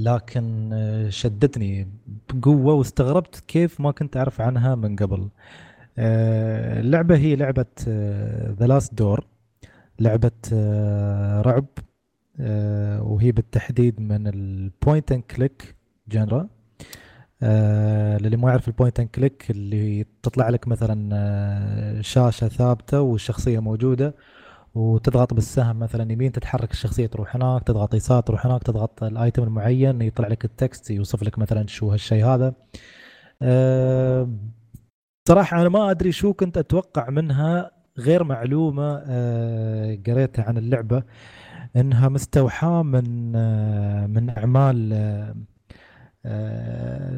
[0.00, 1.88] لكن آه، شدتني
[2.34, 5.28] بقوة واستغربت كيف ما كنت أعرف عنها من قبل.
[5.98, 7.66] اللعبة هي لعبة
[8.58, 9.26] The Last Door
[10.00, 10.30] لعبة
[11.42, 11.66] رعب
[13.00, 15.74] وهي بالتحديد من ال point and click
[16.08, 16.48] genre
[18.20, 23.58] للي ما يعرف ال point and click اللي تطلع لك مثلا آه، شاشة ثابتة والشخصية
[23.58, 24.14] موجودة
[24.74, 29.42] وتضغط بالسهم مثلا يمين تتحرك الشخصية تروح هناك تضغط يسار تروح هناك تضغط ال item
[29.42, 32.54] المعين يطلع لك ال text يوصف لك مثلا شو هالشيء هذا.
[33.42, 34.28] آه،
[35.28, 41.02] صراحة أنا ما أدري شو كنت أتوقع منها غير معلومة آه، قريتها عن اللعبة
[41.76, 44.96] إنها مستوحاة من آه، من أعمال آه،
[45.30, 45.36] آه،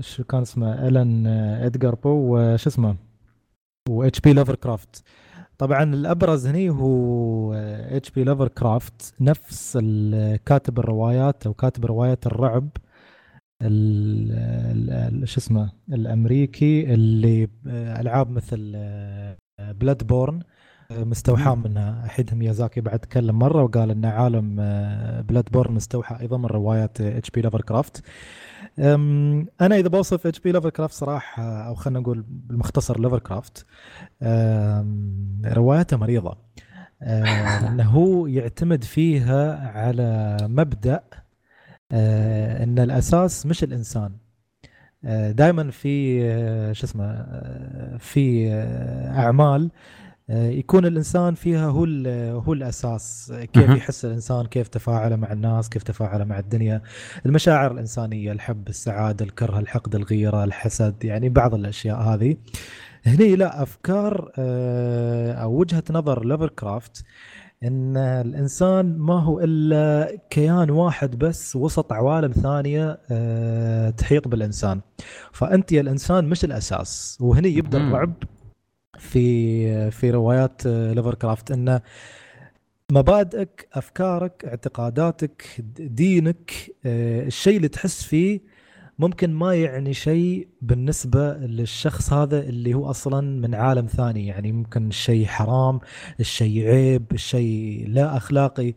[0.01, 2.97] شو كان اسمه؟ Allan آه، Edgar Poe وش اسمه؟
[3.89, 4.33] و H.P.
[4.33, 5.03] Lovecraft
[5.59, 8.25] طبعا الأبرز هني هو H.P.
[8.25, 9.79] Lovecraft نفس
[10.47, 12.69] كاتب الروايات أو كاتب روايات الرعب
[13.63, 14.33] ال-
[14.73, 18.73] ال- ال- شو اسمه؟ الأمريكي اللي آه، ألعاب مثل
[19.61, 20.41] Bloodborne
[20.93, 22.07] مستوحاة منها.
[22.07, 24.57] أحد ميازاكي بعد تكلم مرة وقال إن عالم
[25.29, 27.41] Bloodborne مستوحى أيضا من روايات H.P.
[27.41, 28.03] Lovecraft
[28.79, 30.53] أنا إذا بوصف H.P.
[30.53, 33.67] Lovecraft صراحة أو خلينا نقول بالمختصر لافر كرافت
[35.53, 36.39] رواياته مريضة.
[37.03, 41.01] انه هو يعتمد فيها على مبدأ
[41.93, 44.13] آه، إن الأساس مش الإنسان.
[45.31, 47.27] دائما في آه، شو اسمه
[47.99, 48.53] في
[49.17, 49.71] أعمال
[50.29, 51.85] يكون الإنسان فيها هو
[52.47, 53.33] هو الأساس.
[53.53, 53.77] كيف مهم.
[53.77, 56.83] يحس الإنسان كيف تفاعله مع الناس كيف تفاعله مع الدنيا.
[57.27, 62.37] المشاعر الإنسانية الحب السعادة الكره الحقد الغيرة الحسد يعني بعض الأشياء هذه.
[63.07, 67.05] هني لا أفكار آه، أو وجهة نظر ليفر كرافت
[67.63, 74.81] إن الإنسان ما هو إلا كيان واحد بس وسط عوالم ثانية آه، تحيط بالإنسان.
[75.33, 77.19] فأنت يا الإنسان مش الأساس.
[77.21, 77.79] وهني يبدأ.
[77.79, 78.13] الرعب.
[78.99, 81.81] في في روايات ليفر كرافت انه
[82.93, 85.45] مبادئك أفكارك اعتقاداتك
[85.79, 86.51] دينك
[86.87, 88.41] آه، الشيء اللي تحس فيه
[88.99, 94.27] ممكن ما يعني شيء بالنسبة للشخص هذا اللي هو أصلا من عالم ثاني.
[94.27, 95.81] يعني ممكن الشيء حرام
[96.21, 98.75] الشيء عيب الشيء لا أخلاقي.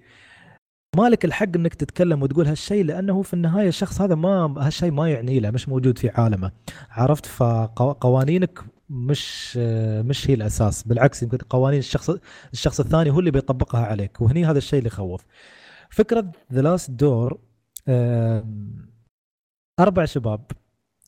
[0.98, 5.40] مالك الحق إنك تتكلم وتقول هالشيء لأنه في النهاية الشخص هذا ما هالشيء ما يعني
[5.40, 6.52] له مش موجود في عالمه.
[6.92, 8.60] عرفت؟ فقوانينك
[8.90, 9.58] مش
[10.06, 12.12] مش هي الأساس بالعكس يمكن قوانين الشخص
[12.54, 15.26] الشخص الثاني هو اللي بيطبقها عليك وهني هذا الشيء اللي يخوف.
[15.90, 17.40] فكرة The Last Door
[19.80, 20.42] أربع شباب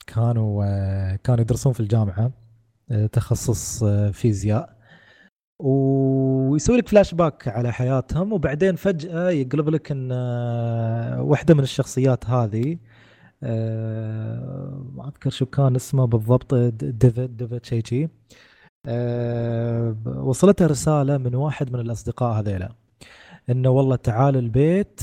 [0.08, 2.32] كانوا آه، كانوا يدرسون في الجامعة
[2.92, 4.78] آه، تخصص آه، فيزياء
[5.60, 10.12] ويسوي لك فلاش باك على حياتهم وبعدين فجأة يقلب لك إن
[11.20, 12.78] واحدة من الشخصيات هذه
[13.44, 18.08] آه، ما أذكر شو كان اسمه بالضبط ديفيد ديفيد شيء شي
[18.88, 22.76] آه، وصلتها رسالة من واحد من الأصدقاء هذيلا
[23.50, 25.02] إنه والله تعال البيت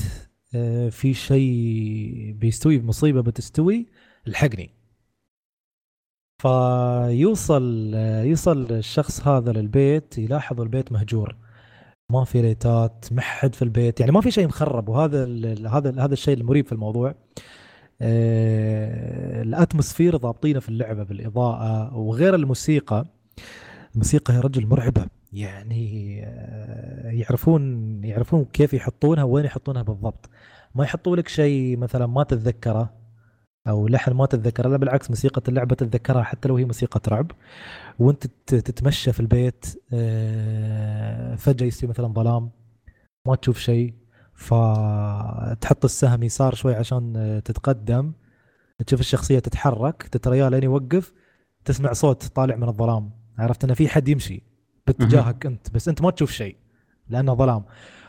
[0.55, 3.85] آه، في شيء بيستوي مصيبة بتستوي
[4.27, 4.79] الحقني
[6.41, 11.35] فيوصل يوصل الشخص هذا للبيت يلاحظ البيت مهجور.
[12.11, 15.25] ما في ليتات ما حد في البيت يعني ما في شيء مخرب وهذا
[15.69, 17.09] هذا هذا الشيء المريب في الموضوع.
[17.09, 17.15] آه،
[19.41, 23.05] الاتموسفير ضابطينه في اللعبه بالاضاءه وغير الموسيقى.
[23.93, 30.29] الموسيقى يا رجل مرعبه يعني آه، يعرفون يعرفون كيف يحطونها وين يحطونها بالضبط.
[30.75, 32.93] ما يحطوا لك شيء مثلا ما تتذكره
[33.67, 37.31] أو لحن ما تتذكره لا بالعكس موسيقى اللعبة تتذكرها حتى لو هي موسيقى رعب.
[37.99, 42.49] وأنت تت- تتمشى في البيت آه، فجأة يصير مثلا ظلام
[43.27, 43.93] ما تشوف شيء.
[44.39, 48.11] فتحط السهم يسار شوي عشان تتقدم.
[48.87, 51.13] تشوف الشخصية تتحرك تتريا لين يوقف
[51.65, 53.11] تسمع صوت طالع من الظلام.
[53.37, 54.43] عرفت إن في حد يمشي
[54.87, 56.55] باتجاهك أنت بس أنت ما تشوف شيء
[57.09, 57.63] لأنه ظلام.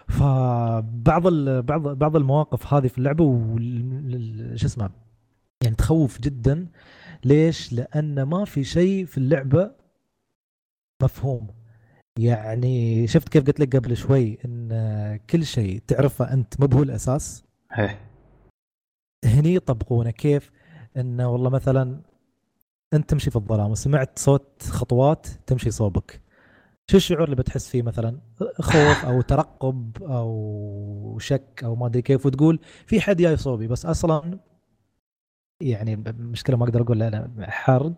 [0.08, 1.28] فبعض
[1.64, 3.24] بعض بعض المواقف هذه في اللعبة
[4.56, 4.90] شو اسمه
[5.62, 6.66] يعني تخوف جدا.
[7.24, 9.70] ليش؟ لأن ما في شيء في اللعبة
[11.02, 11.59] مفهوم.
[12.18, 17.44] يعني شفت كيف قلت لك قبل شوي إن كل شيء تعرفه أنت مو هو الأساس؟
[17.72, 17.98] هيه
[19.24, 20.10] هني يطبقونه.
[20.10, 20.50] كيف؟
[20.96, 22.00] انه والله مثلا
[22.94, 26.20] أنت تمشي في الظلام وسمعت صوت خطوات تمشي صوبك.
[26.90, 28.20] شو الشعور اللي بتحس فيه مثلا؟
[28.60, 33.86] خوف أو ترقب أو شك أو ما أدري كيف وتقول في حد جاي صوبي بس
[33.86, 34.38] أصلا
[35.60, 37.94] يعني مشكلة ما أقدر أقول لا حرق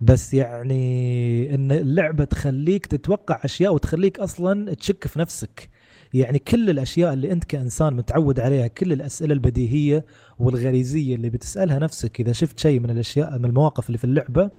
[0.00, 5.70] بس يعني إن اللعبة تخليك تتوقع أشياء وتخليك أصلا تشك في نفسك.
[6.14, 10.04] يعني كل الأشياء اللي أنت كإنسان متعود عليها كل الأسئلة البديهية
[10.38, 14.50] والغريزية اللي بتسألها نفسك إذا شفت شيء من الأشياء من المواقف اللي في اللعبة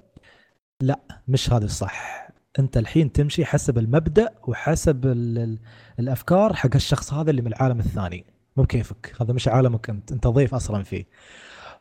[0.81, 2.27] لا مش هذا الصح.
[2.59, 5.59] أنت الحين تمشي حسب المبدأ وحسب ال ال
[5.99, 8.25] الأفكار حق الشخص هذا اللي من العالم الثاني.
[8.57, 11.05] مو بكيفك هذا مش عالمك أنت أنت ضيف أصلا فيه.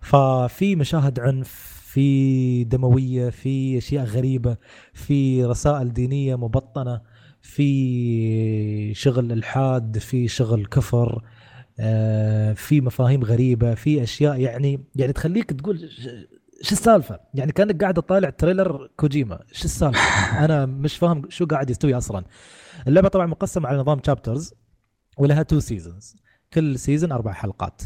[0.01, 4.57] ففي مشاهد عنف في دموية في أشياء غريبة
[4.95, 7.01] في رسائل دينية مبطنة
[7.43, 11.23] في شغل الحاد في شغل كفر
[11.81, 15.91] آه، في مفاهيم غريبة في أشياء يعني يعني تخليك تقول
[16.63, 20.01] شو السالفة؟ يعني كأنك قاعد تطالع تريلر كوجيما، شو السالفة؟
[20.45, 22.25] أنا مش فاهم شو قاعد يستوي أصلا.
[22.89, 24.55] اللعبة طبعا مقسمة على نظام chapters
[25.19, 26.17] ولها two seasons،
[26.53, 27.83] كل season أربع حلقات.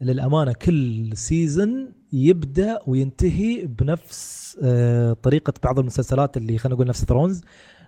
[0.00, 7.42] للأمانة كل season يبدأ وينتهي بنفس آه، طريقة بعض المسلسلات اللي خلينا نقول نفس Thrones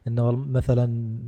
[0.07, 1.19] إنه مثلا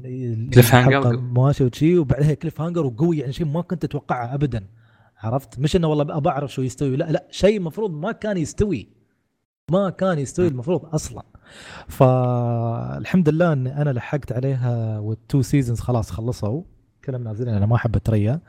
[0.55, 4.67] cliffhanger ماشي وشي وبعدها cliffhanger وقوي يعني شيء ما كنت أتوقعه ابدا.
[5.19, 8.89] عرفت؟ مش إنه والله أبى أعرف شو يستوي لا لا شيء المفروض ما كان يستوي.
[9.71, 11.23] ما كان يستوي المفروض أصلا.
[11.89, 16.63] فالحمد لله إن أنا لحقت عليها وال two seasons خلاص خلصوا.
[17.05, 18.41] كلهم نازلين أنا ما أحب أتريا.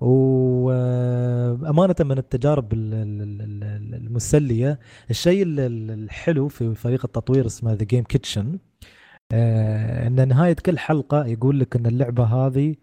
[0.00, 2.72] وأمانة من التجارب
[3.94, 4.78] المسلية
[5.10, 8.58] الشيء الحلو في فريق التطوير اسمه The Game Kitchen
[9.32, 12.76] إن نهاية كل حلقة يقول لك إن اللعبة هذه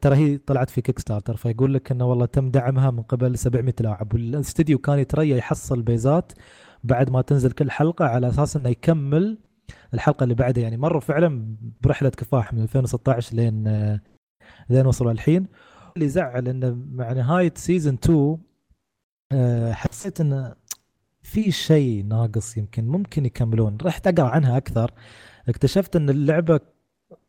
[0.00, 4.14] ترى هي طلعت في Kickstarter فيقول لك إنه والله تم دعمها من قبل 700 لاعب
[4.14, 6.32] والاستديو كان يتريى يحصل بيزات
[6.84, 9.38] بعد ما تنزل كل حلقة على أساس إنه يكمل
[9.94, 13.68] الحلقة اللي بعدها يعني مروا فعلا برحلة كفاح من 2016 لين
[14.70, 15.46] لين وصلوا الحين.
[15.96, 18.38] اللي زعل إنه مع نهاية season 2
[19.32, 20.54] آه، حسيت إنه
[21.22, 23.78] في شيء ناقص يمكن ممكن يكملون.
[23.82, 24.90] رحت أقرأ عنها أكثر.
[25.48, 26.60] اكتشفت إن اللعبة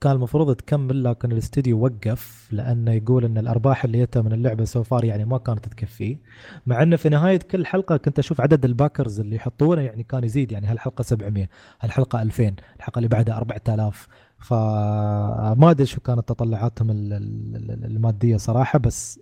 [0.01, 4.83] كان المفروض تكمل لكن الاستديو وقف لأنه يقول إن الأرباح اللي جتها من اللعبة so
[4.83, 6.17] far يعني ما كانت تكفيه
[6.65, 10.23] مع إنه في نهاية كل حلقة كنت أشوف عدد ال backers اللي يحطونه يعني كان
[10.23, 11.49] يزيد يعني هالحلقة 700
[11.81, 14.07] هالحلقة 2000 الحلقة اللي بعدها 4000
[14.43, 19.19] فما أدري شو كانت تطلعاتهم المادية صراحة بس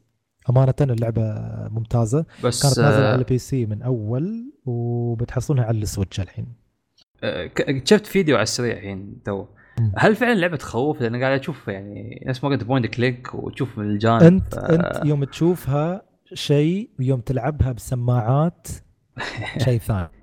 [0.50, 1.22] أمانة اللعبة
[1.70, 2.26] ممتازة.
[2.44, 6.48] بس كانت نازلة على ال PC من أول وبتحصلونها على ال Switch الحين.
[7.24, 7.52] أه،
[7.84, 9.46] شفت فيديو على السريع الحين تو.
[9.98, 13.86] هل فعلا لعبه تخوف؟ لأن قاعد أشوف يعني نفس ما قلت point click وتشوف من
[13.86, 14.58] الجانب انت ف...
[14.58, 16.02] أنت يوم تشوفها
[16.34, 18.68] شيء ويوم تلعبها بسماعات
[19.66, 20.21] شيء ثاني.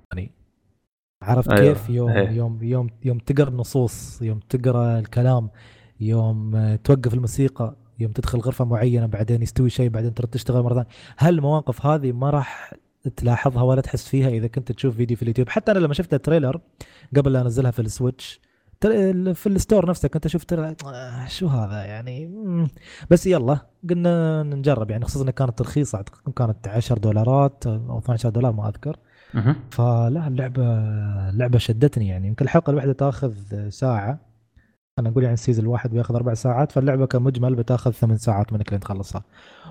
[1.21, 1.73] عرفت أيوة.
[1.73, 2.31] كيف؟ يوم أيوة.
[2.31, 5.49] يوم يوم يوم تقرأ النصوص يوم تقرأ الكلام
[5.99, 10.87] يوم توقف الموسيقى يوم تدخل غرفة معينة بعدين يستوي شيء بعدين ترد تشتغل مرة ثانية.
[11.19, 12.73] هالمواقف هذه ما راح
[13.15, 16.19] تلاحظها ولا تحس فيها إذا كنت تشوف فيديو في اليوتيوب؟ حتى أنا لما شفت ال
[16.19, 16.61] trailer
[17.15, 18.41] قبل لا أنزلها في ال Switch
[19.33, 22.29] في ال store نفسه كنت أشوف ترى آه، شو هذا يعني؟
[23.09, 23.59] بس يلا
[23.89, 26.03] قلنا نجرب يعني خصوصا كانت رخيصة
[26.35, 28.97] كانت 10 دولارات أو 12 دولار ما أذكر.
[29.71, 30.63] فلا اللعبة
[31.29, 32.27] اللعبة شدتني يعني.
[32.27, 33.33] يمكن الحلقة الواحدة تاخذ
[33.69, 34.19] ساعة.
[34.99, 38.71] أنا أقول يعني ال season الواحد بياخذ أربع ساعات فاللعبة كمجمل بتاخذ ثمان ساعات منك
[38.71, 39.23] لين تخلصها.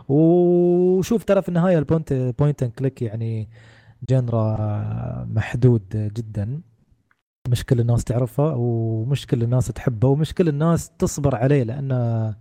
[0.09, 3.49] وشوف ترى في النهاية ال point point and click يعني
[4.09, 6.61] genre محدود جدا.
[7.49, 12.35] مش كل الناس تعرفه ومش كل الناس تحبه ومش كل الناس تصبر عليه لأنه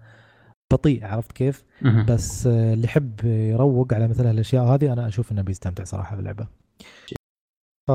[0.73, 1.63] بطيء عرفت كيف؟
[2.07, 6.47] بس اللي يحب يروق على مثل هالأشياء هذه أنا أشوف إنه بيستمتع صراحة باللعبة.
[7.87, 7.91] ف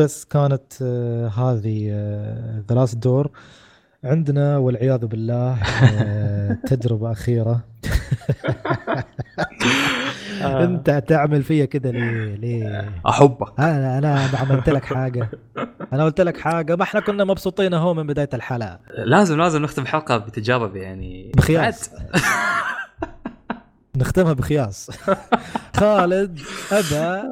[0.00, 1.88] بس كانت آه، هذه
[2.68, 3.30] ذا لاست دور
[4.04, 7.64] عندنا والعياذ بالله آه، تجربة أخيرة.
[10.42, 10.64] آه.
[10.64, 13.60] انت تعمل فيا كذا ليه؟ ليه؟ أحبك.
[13.60, 15.30] أنا أنا عملت لك حاجة.
[15.92, 18.80] أنا قلت لك حاجة ما إحنا كنا مبسوطين أهو من بداية الحلقة.
[18.98, 21.32] لازم لازم نختم حلقة بتجارب يعني.
[21.36, 21.90] بخياس
[23.96, 24.90] نختمها بخياس.
[25.80, 26.40] خالد
[26.72, 27.28] ابى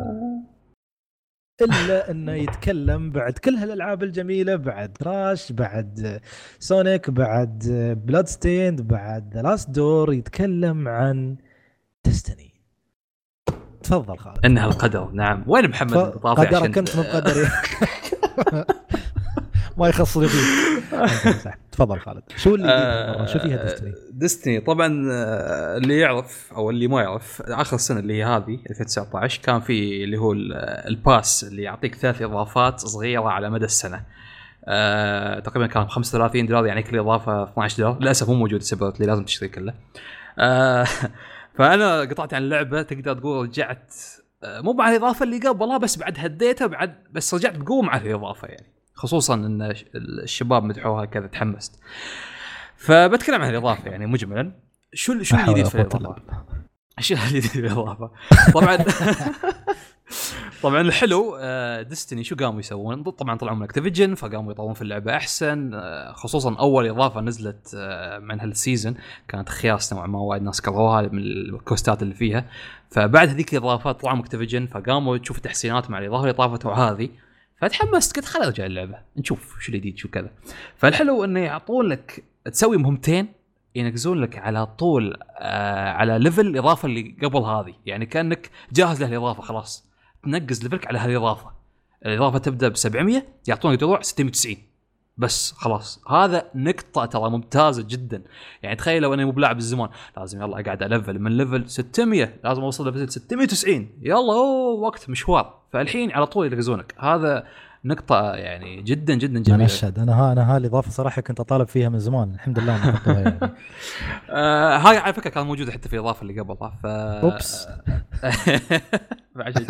[1.62, 6.20] إلا انه يتكلم بعد كل هالألعاب الجميلة بعد Crash بعد
[6.59, 7.64] Sonic بعد
[8.07, 11.36] Bloodstained بعد The Last Door يتكلم عن
[12.05, 12.55] Destiny
[13.82, 14.46] تفضل خالد.
[14.46, 15.44] إنها القدر نعم.
[15.46, 17.46] وين محمد قدرك أنت مو بقدري.
[19.81, 20.70] ما يخصني فيك
[21.72, 26.89] تفضل خالد شو اللي آه شو فيها ديستني؟ ديستني طبعا آه، اللي يعرف أو اللي
[26.89, 31.95] ما يعرف آخر سنه اللي هي هذه 2019 كان في اللي هو الباس اللي يعطيك
[31.95, 34.05] ثلاث إضافات صغيرة على مدى السنة.
[34.64, 39.24] آه تقريبا كان 35 دولار يعني كل إضافة 12 دولار للأسف مو موجود سيبرتلي لازم
[39.24, 39.74] تشتري كله.
[40.39, 40.87] آه
[41.59, 43.95] فأنا قطعت عن اللعبة تقدر تقول رجعت
[44.45, 48.49] آه مو مع الاضافه اللي قبلها بس بعد هديتها بعد بس رجعت بقوة مع الإضافة
[48.49, 51.80] يعني خصوصا إن الشباب مدحوها كذا تحمست.
[52.76, 54.53] فبتكلم عن الإضافة يعني مجملا
[54.94, 56.22] شو شو الجديد في الإضافة؟
[57.01, 58.11] شو الجديد في الإضافة؟
[58.55, 58.76] طبعا
[60.62, 61.38] طبعا الحلو
[61.82, 66.12] Destiny آه، شو قاموا يسوون؟ طبعا طلعوا من Activision فقاموا يطورون في اللعبة أحسن آه،
[66.12, 68.95] خصوصا أول إضافة نزلت آه، من هال season
[69.28, 72.44] كانت خياس نوعا ما وايد ناس كرهوها من ال quest ات اللي فيها
[72.90, 77.09] فبعد هذيك الاضافات طلعوا من Activision فقاموا يشوفوا تحسينات مع الإضافة اللي طافت هذه
[77.61, 80.30] فتحمست قلت خل ارجع اللعبة نشوف شو الجديد شو كذا.
[80.76, 83.32] فالحلو إنه يعطون لك تسوي مهمتين
[83.74, 87.74] ينقزون لك على طول آه على level الاضافه اللي قبل هذه.
[87.86, 89.90] يعني كأنك جاهز للإضافة خلاص.
[90.24, 91.50] تنقز level ك على هالإضافة.
[92.06, 94.56] الإضافة تبدأ ب 700 يعطونك دروع 690
[95.16, 96.00] بس خلاص.
[96.08, 98.22] هذا نقطة ترى ممتازة جدا.
[98.62, 99.88] يعني تخيل لو أنا مو بلاعب الزمان.
[100.16, 105.54] لازم يلا أقعد الفل من level 600 لازم أوصل level 690 يلا أوه وقت مشوار.
[105.72, 106.95] فالحين على طول ينقزونك.
[106.98, 107.44] هذا
[107.84, 109.54] نقطة يعني جدا جدا جميلة.
[109.54, 109.98] أنا أشهد.
[109.98, 112.34] أنا ها أنا هالاضافة صراحة كنت أطالب فيها من زمان.
[112.34, 113.38] الحمد لله يعني.
[114.30, 116.72] آه هاي على فكرة كانت موجودة حتى في الإضافة اللي قبلها.
[116.82, 117.66] ف oops.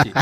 [0.02, 0.12] شيء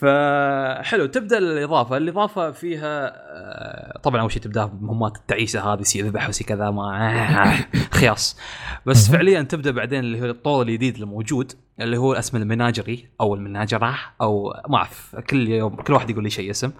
[0.00, 6.28] فحلو تبدأ الإضافة، الإضافة فيها آه، طبعا أول شيء تبدأ بمهمات التعيسة هذه يصير ذبح
[6.28, 7.56] وسي كذا ما
[8.00, 8.38] خياص.
[8.86, 13.34] بس فعليا تبدأ بعدين اللي هو الطور الجديد الموجود اللي هو اسم ال Menagerie أو
[13.34, 16.72] المناجرة أو ما أعرف كل يوم كل واحد يقول لي شيء اسم.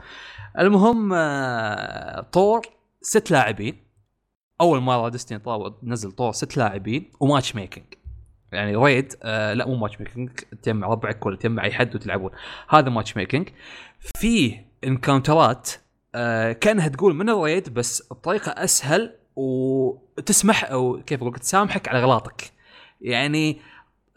[0.58, 2.62] المهم آه، طور
[3.02, 3.88] ست لاعبين.
[4.60, 5.40] أول مرة Destiny
[5.82, 7.84] نزل طور ست لاعبين و matchmaking
[8.52, 10.30] يعني raid آه لا مو matchmaking
[10.62, 12.30] تجمع ربعك ولا تجمع أي حد وتلعبون.
[12.68, 13.48] هذا matchmaking
[14.00, 15.70] فيه encounter ات
[16.14, 21.98] آه كأنها تقول من ال raid بس بطريقة أسهل وتسمح أو كيف أقول تسامحك على
[21.98, 22.52] اغلاطك
[23.00, 23.60] يعني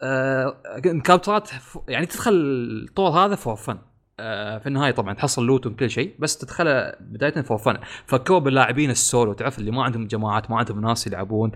[0.02, 1.50] آه encounter ات
[1.88, 3.78] يعني تدخل الطور هذا for fun
[4.20, 8.90] آه في النهاية طبعا تحصل loot وكل شيء بس تدخله بداية for fun فكروا باللاعبين
[8.90, 11.52] السولو تعرف اللي ما عندهم جماعات ما عندهم ناس يلعبون.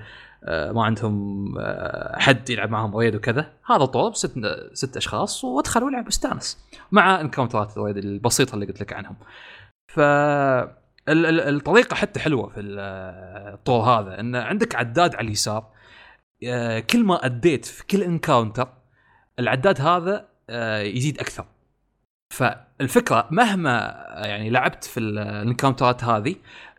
[0.73, 3.53] ما عندهم آه، حد يلعب معهم raid وكذا.
[3.67, 4.33] هذا طور ست
[4.73, 6.59] ست أشخاص وادخل والعب واستانس
[6.93, 9.17] مع encounter ات ال raid البسيطة اللي قلت لك عنهم.
[9.95, 10.01] ف
[11.09, 15.71] الطريقة حتى حلوة في الطور هذا إن عندك عداد على اليسار
[16.45, 18.69] آه، كل ما اديت في كل encounter
[19.39, 20.29] العداد هذا
[20.83, 21.47] يزيد أكثر.
[22.35, 26.37] فالفكرة مهما يعني لعبت في ال encounter ات هذه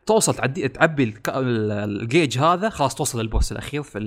[0.08, 4.00] توصل تعدي تعبي الجيج هذا خلاص توصل لل boss الأخير في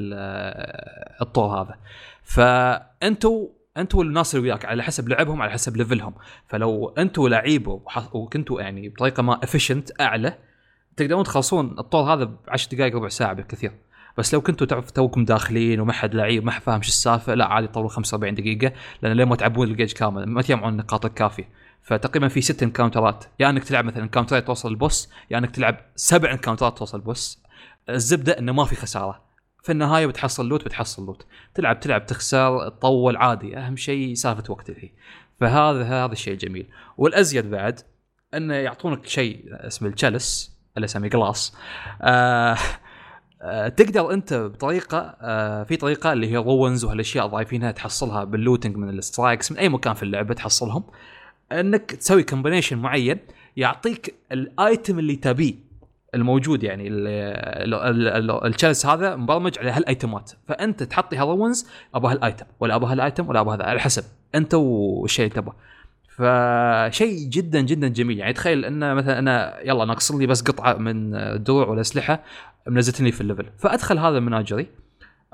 [1.23, 1.75] الطور هذا.
[2.23, 6.15] فانتوا أنتوا الناس اللي وياك على حسب لعبهم على حسب level هم
[6.47, 7.81] فلو أنتوا لعيبة
[8.13, 10.35] وكنتوا يعني بطريقة ما efficient أعلى
[10.97, 13.73] تقدرون تخلصون الطور هذا ب 10 دقائق ربع ساعة بالكثير.
[14.19, 17.47] بس لو كنتوا تعرف توكم داخلين وما حد لعيب ما حد فاهم شو السالفة لا
[17.47, 18.73] عادي طولوا 45 دقيقة
[19.03, 21.49] لأن لين ما تعبون الجيج كامل ما تجمعون النقاط الكافية.
[21.83, 25.07] فتقريبا في ست encounter ات يا يعني إنك تلعب مثلا encounter ات توصل ال boss
[25.07, 27.43] يا يعني إنك تلعب سبع encounter ات توصل ال boss.
[27.89, 29.23] الزبدة إنه ما في خسارة.
[29.63, 33.57] في النهاية بتحصل loot بتحصل loot تلعب تلعب تخسر تطول عادي.
[33.57, 34.93] أهم شيء سالفة وقت الحين
[35.41, 36.67] فهذا هذا الشيء الجميل
[36.99, 37.81] والأزيد بعد
[38.35, 41.57] إنه يعطونك شيء اسمه ال chalice اللي اسمه chalice
[42.03, 42.57] آه
[43.43, 48.77] آه تقدر أنت بطريقة آه في طريقة اللي هي runes وهالأشياء ضايفينها تحصلها بال looting
[48.77, 50.85] من ال strikes من أي مكان في اللعبة تحصلهم.
[51.53, 53.19] انك تسوي combination معين
[53.57, 55.55] يعطيك ال item اللي تبيه
[56.15, 56.89] الموجود يعني
[58.47, 62.47] ال chalice هذا مبرمج على هال item ات فأنت تحطي هال runes أبغى هال item
[62.61, 65.55] ولا أبغى هال item ولا أبغى هذا على حسب أنت والشيء اللي تبغى
[66.17, 68.19] فشيء جدا جدا جميل.
[68.19, 72.23] يعني تخيل انه مثلا أنا يلا ناقص لي بس قطعة من الدروع والاسلحه
[72.67, 74.67] منزلتني في ال level فأدخل هذا ال Menagerie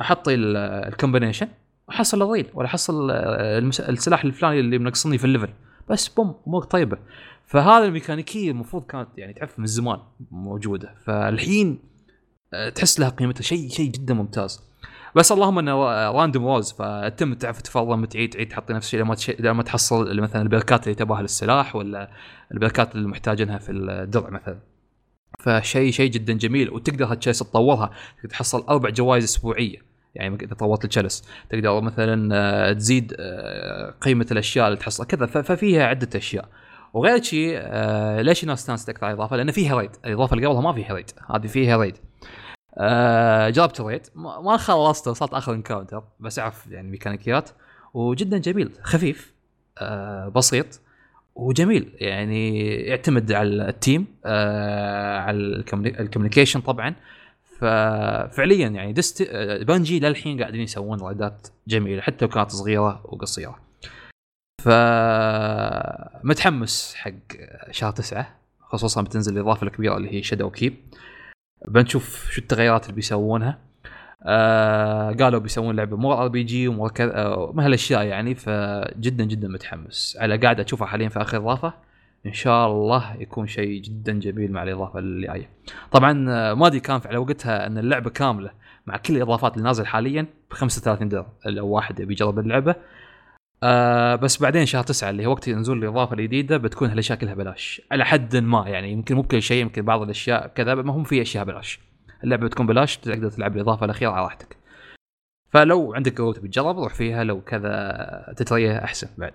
[0.00, 1.48] أحط ال combination
[1.90, 5.48] احصل الريل ولا أحصل السلاح الفلاني اللي منقصني في ال level
[5.90, 6.98] بس boom امور طيبة.
[7.46, 9.98] فهذا الميكانيكية المفروض كانت يعني تعرف من زمان
[10.30, 10.94] موجودة.
[11.04, 11.78] فالحين
[12.54, 14.66] آه، تحس لها قيمتها شيء شيء جدا ممتاز.
[15.16, 19.62] بس اللهم إنه random rolls فتم تعرف تفضل تعيد تعيد تحطي نفس الشيء لما لما
[19.62, 22.10] تحصل مثلا ال perkات اللي تبغاها للسلاح ولا
[22.52, 24.58] ال perkات اللي محتاجينها في الدرع مثلا.
[25.40, 27.90] فشيء شيء جدا جميل وتقدر هالشيء تطورها
[28.30, 29.85] تحصل أربع جوائز أسبوعية.
[30.16, 31.28] يعني إذا طورت ال chalice.
[31.50, 36.48] تقدر مثلا آه، تزيد آه، قيمة الأشياء اللي تحصل كذا ففيها عدة أشياء.
[36.94, 40.60] وغير شيء آه ليش الناس استانست أكثر على الإضافة؟ لأن فيها raid، الإضافة اللي قبلها
[40.60, 41.96] ما فيها raid، هذه فيها raid.
[43.54, 44.02] جربت ال raid.
[44.14, 47.50] ما خلصته وصلت آخر encounter بس أعرف يعني ميكانيكيات.
[47.94, 48.70] وجدا جميل.
[48.82, 49.34] خفيف
[50.34, 50.80] بسيط.
[51.34, 51.92] وجميل.
[51.94, 55.36] يعني يعتمد على ال team على
[56.00, 56.94] ال communication طبعا.
[57.58, 59.22] ففعليا يعني دست
[59.62, 63.58] Bungie للحين قاعدين يسوون raidات جميلة حتى لو كانت صغيرة وقصيرة.
[64.62, 64.68] ف
[66.24, 67.12] متحمس حق
[67.70, 70.76] شهر تسعة خصوصا بتنزل الإضافة الكبيرة اللي هي Shadowkeep
[71.68, 73.58] بنشوف شو التغيرات اللي بيسوونها.
[74.22, 77.12] آه قالوا بيسوون لعبة مو RPG ومو كذا
[77.58, 80.16] هالأشياء يعني فجدا جدا متحمس.
[80.20, 81.85] على قاعد أشوفها حاليا في آخر إضافة.
[82.26, 85.50] إن شاء الله يكون شيء جدا جميل مع الإضافة اللي جاية
[85.92, 88.50] طبعا آه، ما أدري كان على وقتها أن اللعبة كاملة
[88.86, 92.74] مع كل الإضافات اللي نازل حاليا ب 35 درهم لو واحد يبي يجرب اللعبة.
[93.62, 97.82] آه بس بعدين شهر تسعة اللي هو وقت نزول الإضافة الجديدة بتكون هالأشياء كلها بلاش
[97.90, 101.22] على حد ما يعني يمكن مو بكل شيء يمكن بعض الأشياء كذا ما هم في
[101.22, 101.80] أشياء بلاش
[102.24, 104.56] اللعبة بتكون بلاش تقدر تلعب الإضافة الأخيرة على راحتك.
[105.50, 109.32] فلو عندك قوه تبي تجرب روح فيها لو كذا تتريا أحسن بعد.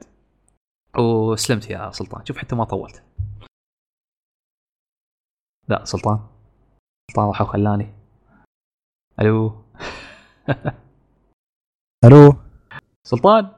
[0.99, 2.25] وسلمت يا سلطان.
[2.25, 3.03] شوف حتى ما طولت.
[5.67, 6.27] لا سلطان.
[7.11, 7.93] سلطان راح وخلاني.
[9.19, 9.63] ألو؟
[12.05, 12.33] ألو؟
[13.07, 13.51] سلطان؟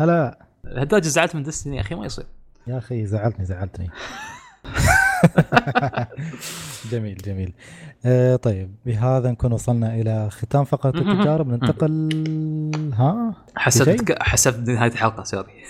[0.00, 0.46] هلا.
[0.64, 2.26] الهداج زعلت من دستني يا أخي ما يصير.
[2.66, 3.90] يا أخي زعلتني زعلتني.
[6.92, 7.52] جميل جميل.
[8.06, 10.98] آه طيب بهذا نكون وصلنا إلى ختام فقرة.
[11.00, 11.48] التجارب.
[11.48, 12.10] ننتقل
[12.94, 15.52] ها؟ حسبت حسبت نهاية الحلقة sorry.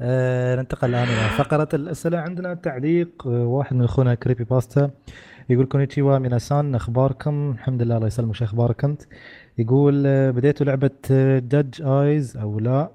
[0.00, 2.18] آه ننتقل الآن إلى فقرة الأسئلة.
[2.18, 4.90] عندنا تعليق آه، واحد من أخونا Creepypasta.
[5.50, 9.02] يقول こんにちは 皆さん أخباركم؟ الحمد لله الله يسلمك شو أخبارك أنت؟
[9.58, 10.90] يقول آه، بديتوا لعبة
[11.38, 12.90] Judge Eyes أو لا؟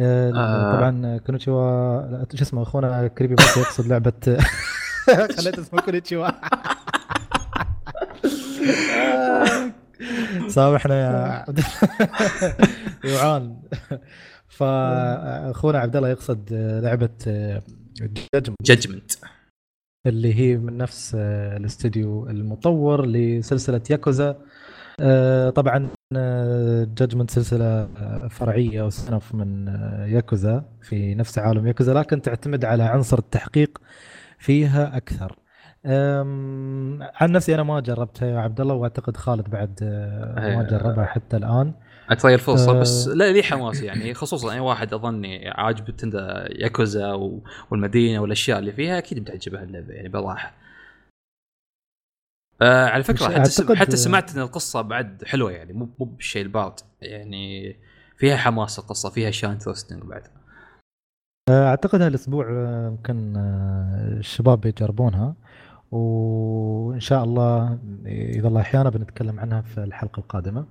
[0.00, 0.76] آه آه.
[0.76, 4.12] طبعا こんにちは شو اسمه أخونا Creepy يقصد لعبة
[5.36, 6.28] خليت اسمه こんにちは.
[10.48, 11.08] سامحنا يا
[11.48, 11.60] عبد
[13.04, 13.56] يوعان
[14.48, 16.48] فأخونا عبد الله يقصد
[16.82, 17.10] لعبة
[18.34, 19.12] Judgment Judgment
[20.06, 24.28] اللي هي من نفس الاستديو المطور لسلسلة ياكوزا.
[24.30, 24.36] آه،
[25.50, 25.88] طبعا
[26.84, 32.64] Judgment سلسلة آه، فرعية أو spin-off من آه، ياكوزا في نفس عالم ياكوزا لكن تعتمد
[32.64, 33.78] على عنصر التحقيق
[34.38, 35.36] فيها أكثر
[37.14, 40.62] عن نفسي أنا ما جربتها يا عبد الله وأعتقد خالد بعد آه، ما.
[40.62, 41.72] جربها حتى الآن
[42.10, 42.80] اتري الفرصه آه.
[42.80, 47.12] بس لا لي حماس يعني خصوصا اي واحد أظني عاجبه تندا ياكوزا
[47.70, 50.59] والمدينة والأشياء اللي فيها أكيد بتعجبها اللعبة يعني بصراحه
[52.62, 53.74] آه على فكرة حتى سم...
[53.74, 57.76] حتى سمعت إن القصة بعد حلوة يعني مو مو بالشيء البارد يعني
[58.16, 60.22] فيها حماس القصة فيها اشياء interesting بعد.
[61.50, 65.34] آه، أعتقد هالأسبوع آه، يمكن آه، الشباب بيجربونها
[65.90, 70.66] وإن شاء الله إذا الله أحيانا بنتكلم عنها في الحلقة القادمة.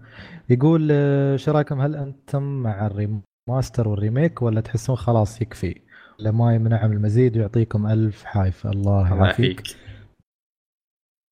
[0.49, 5.81] يقول آه، شو رأيكم؟ هل أنتم مع ال remaster وال remake ولا تحسون خلاص يكفي؟
[6.19, 9.61] ولا ما يمنع من المزيد ويعطيكم ألف عافية الله يعافيك.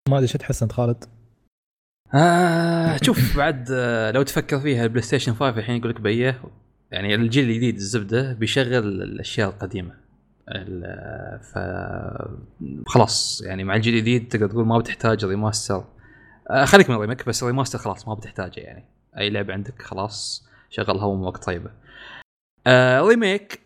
[0.09, 1.03] ما أدري شو تحس أنت خالد؟
[2.13, 6.41] آه شوف بعد آه، لو تفكر فيها البلاي ستيشن 5 الحين يقول لك بيه
[6.91, 9.93] يعني الجيل الجديد الزبدة بيشغل الأشياء القديمة.
[10.49, 11.57] ال- ف
[12.87, 15.83] خلاص يعني مع الجيل الجديد تقدر تقول ما بتحتاج remaster
[16.49, 18.85] آه خليك من ال remake بس ال remaster خلاص ما بتحتاجه يعني.
[19.17, 21.71] أي لعبة عندك خلاص شغلها وقت طيبة.
[22.67, 23.59] آه remake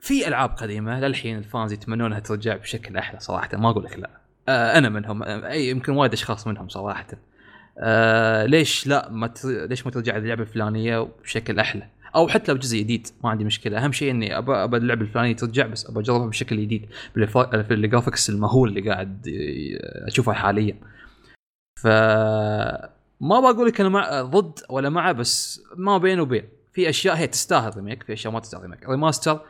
[0.00, 4.10] في ألعاب قديمة للحين ال fans يتمنونها ترجع بشكل أحلى صراحة ما أقول لك لا.
[4.48, 5.22] أنا منهم.
[5.22, 7.06] آه، أي يمكن وايد أشخاص منهم صراحة.
[7.78, 9.44] آه ليش لا؟ ما ت...
[9.44, 13.84] ليش ما ترجع اللعبه الفلانية بشكل أحلى؟ أو حتى لو جزء جديد ما عندي مشكلة.
[13.84, 16.86] أهم شيء إني ابى ابى اللعبة الفلانية ترجع بس ابى أجربها بشكل جديد.
[17.70, 19.26] ال graphics المهول اللي قاعد
[20.06, 20.76] أشوفه حاليا.
[21.82, 21.86] ف
[23.20, 26.44] ما بقول لك أنا مع ضد ولا مع بس ما بين وبين.
[26.72, 28.88] في أشياء هي تستاهل remake في أشياء ما تستاهل remake.
[28.88, 29.40] remaster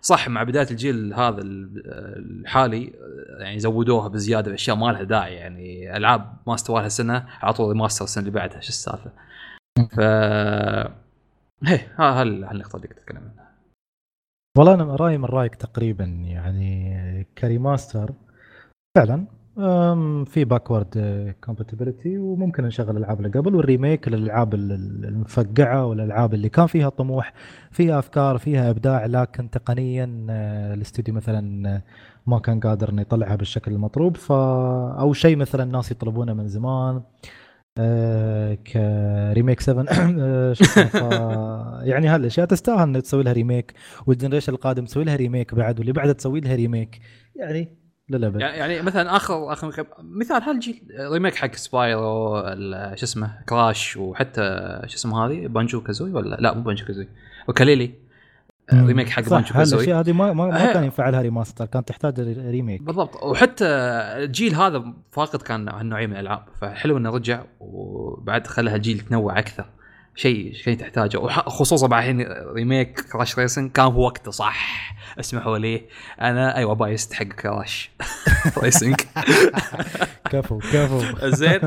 [0.00, 1.82] صح مع بداية الجيل هذا ال-
[2.40, 2.92] الحالي
[3.40, 8.04] يعني زودوها بزيادة بأشياء ما لها داعي يعني ألعاب ما استوى لها سنة عطوا remaster
[8.04, 9.10] السنة اللي بعدها شو السالفة؟
[9.90, 10.00] ف
[11.64, 13.48] هي هالنقطه اللي كنت أتكلم عنها.
[14.58, 18.12] والله أنا رأيي من رأيك تقريبا يعني ك remaster
[18.96, 19.26] فعلا.
[20.24, 20.94] في backward
[21.44, 24.08] compatibility وممكن نشغل الألعاب اللي قبل وال remake
[24.54, 27.32] ال- المفقعة والألعاب اللي كان فيها طموح
[27.70, 31.82] فيها أفكار فيها إبداع لكن تقنيا آه، الاستوديو مثلا آه،
[32.26, 34.16] ما كان قادر إنه يطلعها بالشكل المطلوب.
[34.16, 37.02] ف أو شيء مثلا الناس يطلبونه من زمان
[37.78, 39.86] آه ك remake 7
[40.20, 41.02] آه، شو اسمه، ف-
[41.86, 43.74] يعني هالأشياء تستاهل انه تسوي لها remake
[44.06, 47.00] وال generation القادم تسوي لها remake بعد واللي بعدها تسوي لها remake
[47.36, 50.82] يعني للابد يعني مثلا آخر آخر مثال هالجيل
[51.12, 52.42] remake حق Spyro
[52.94, 54.42] شو اسمه Crash وحتى
[54.86, 57.08] شو اسمه هذه Banjo-Kazooie ولا؟ لا مو Banjo-Kazooie
[57.48, 57.90] Yooka-Laylee.
[58.74, 59.78] remake حق Banjo-Kazooie.
[59.80, 63.22] هالاشياء هذه ما ما, ما هي- كان ينفع لها remaster كانت تحتاج remake بالضبط.
[63.22, 63.64] وحتى
[64.24, 69.64] الجيل هذا فاقد كان هالنوعيه من الألعاب فحلو إنه رجع وبعد خلى هالجيل يتنوع أكثر.
[70.18, 71.18] شيء شيء تحتاجه.
[71.18, 75.82] وح- خصوصا بعد الحين remake Crash Racing كان في وقته صح؟ اسمحوا لي.
[76.20, 77.90] أنا أيوه biased حق Crash
[78.62, 78.94] Racing
[80.30, 81.28] كفو كفو.
[81.28, 81.60] زين.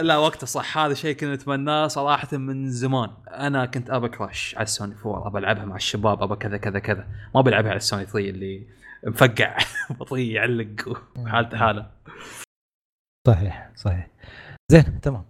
[0.00, 0.78] لا وقته صح.
[0.78, 3.10] هذا شيء كنا نتمناه صراحة من زمان.
[3.28, 7.06] أنا كنت ابى Crash على السوني 4 ابى ألعبها مع الشباب ابى كذا كذا كذا.
[7.34, 8.66] ما بلعبها على السوني 3 اللي
[9.06, 9.56] مفقع
[10.00, 11.90] بطيء يعلق وحالته حالة.
[13.26, 14.06] صحيح صحيح.
[14.72, 15.24] زين تمام.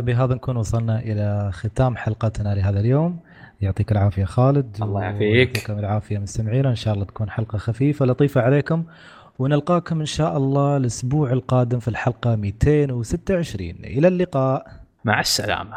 [0.00, 3.20] بهذا نكون وصلنا إلى ختام حلقتنا لهذا اليوم.
[3.60, 5.20] يعطيك العافية خالد الله يعافيك.
[5.20, 6.70] ويعطيكم العافية مستمعينا.
[6.70, 8.84] إن شاء الله تكون حلقة خفيفة لطيفة عليكم.
[9.38, 14.66] ونلقاكم إن شاء الله الأسبوع القادم في الحلقة 226 إلى اللقاء.
[15.04, 15.76] مع السلامة.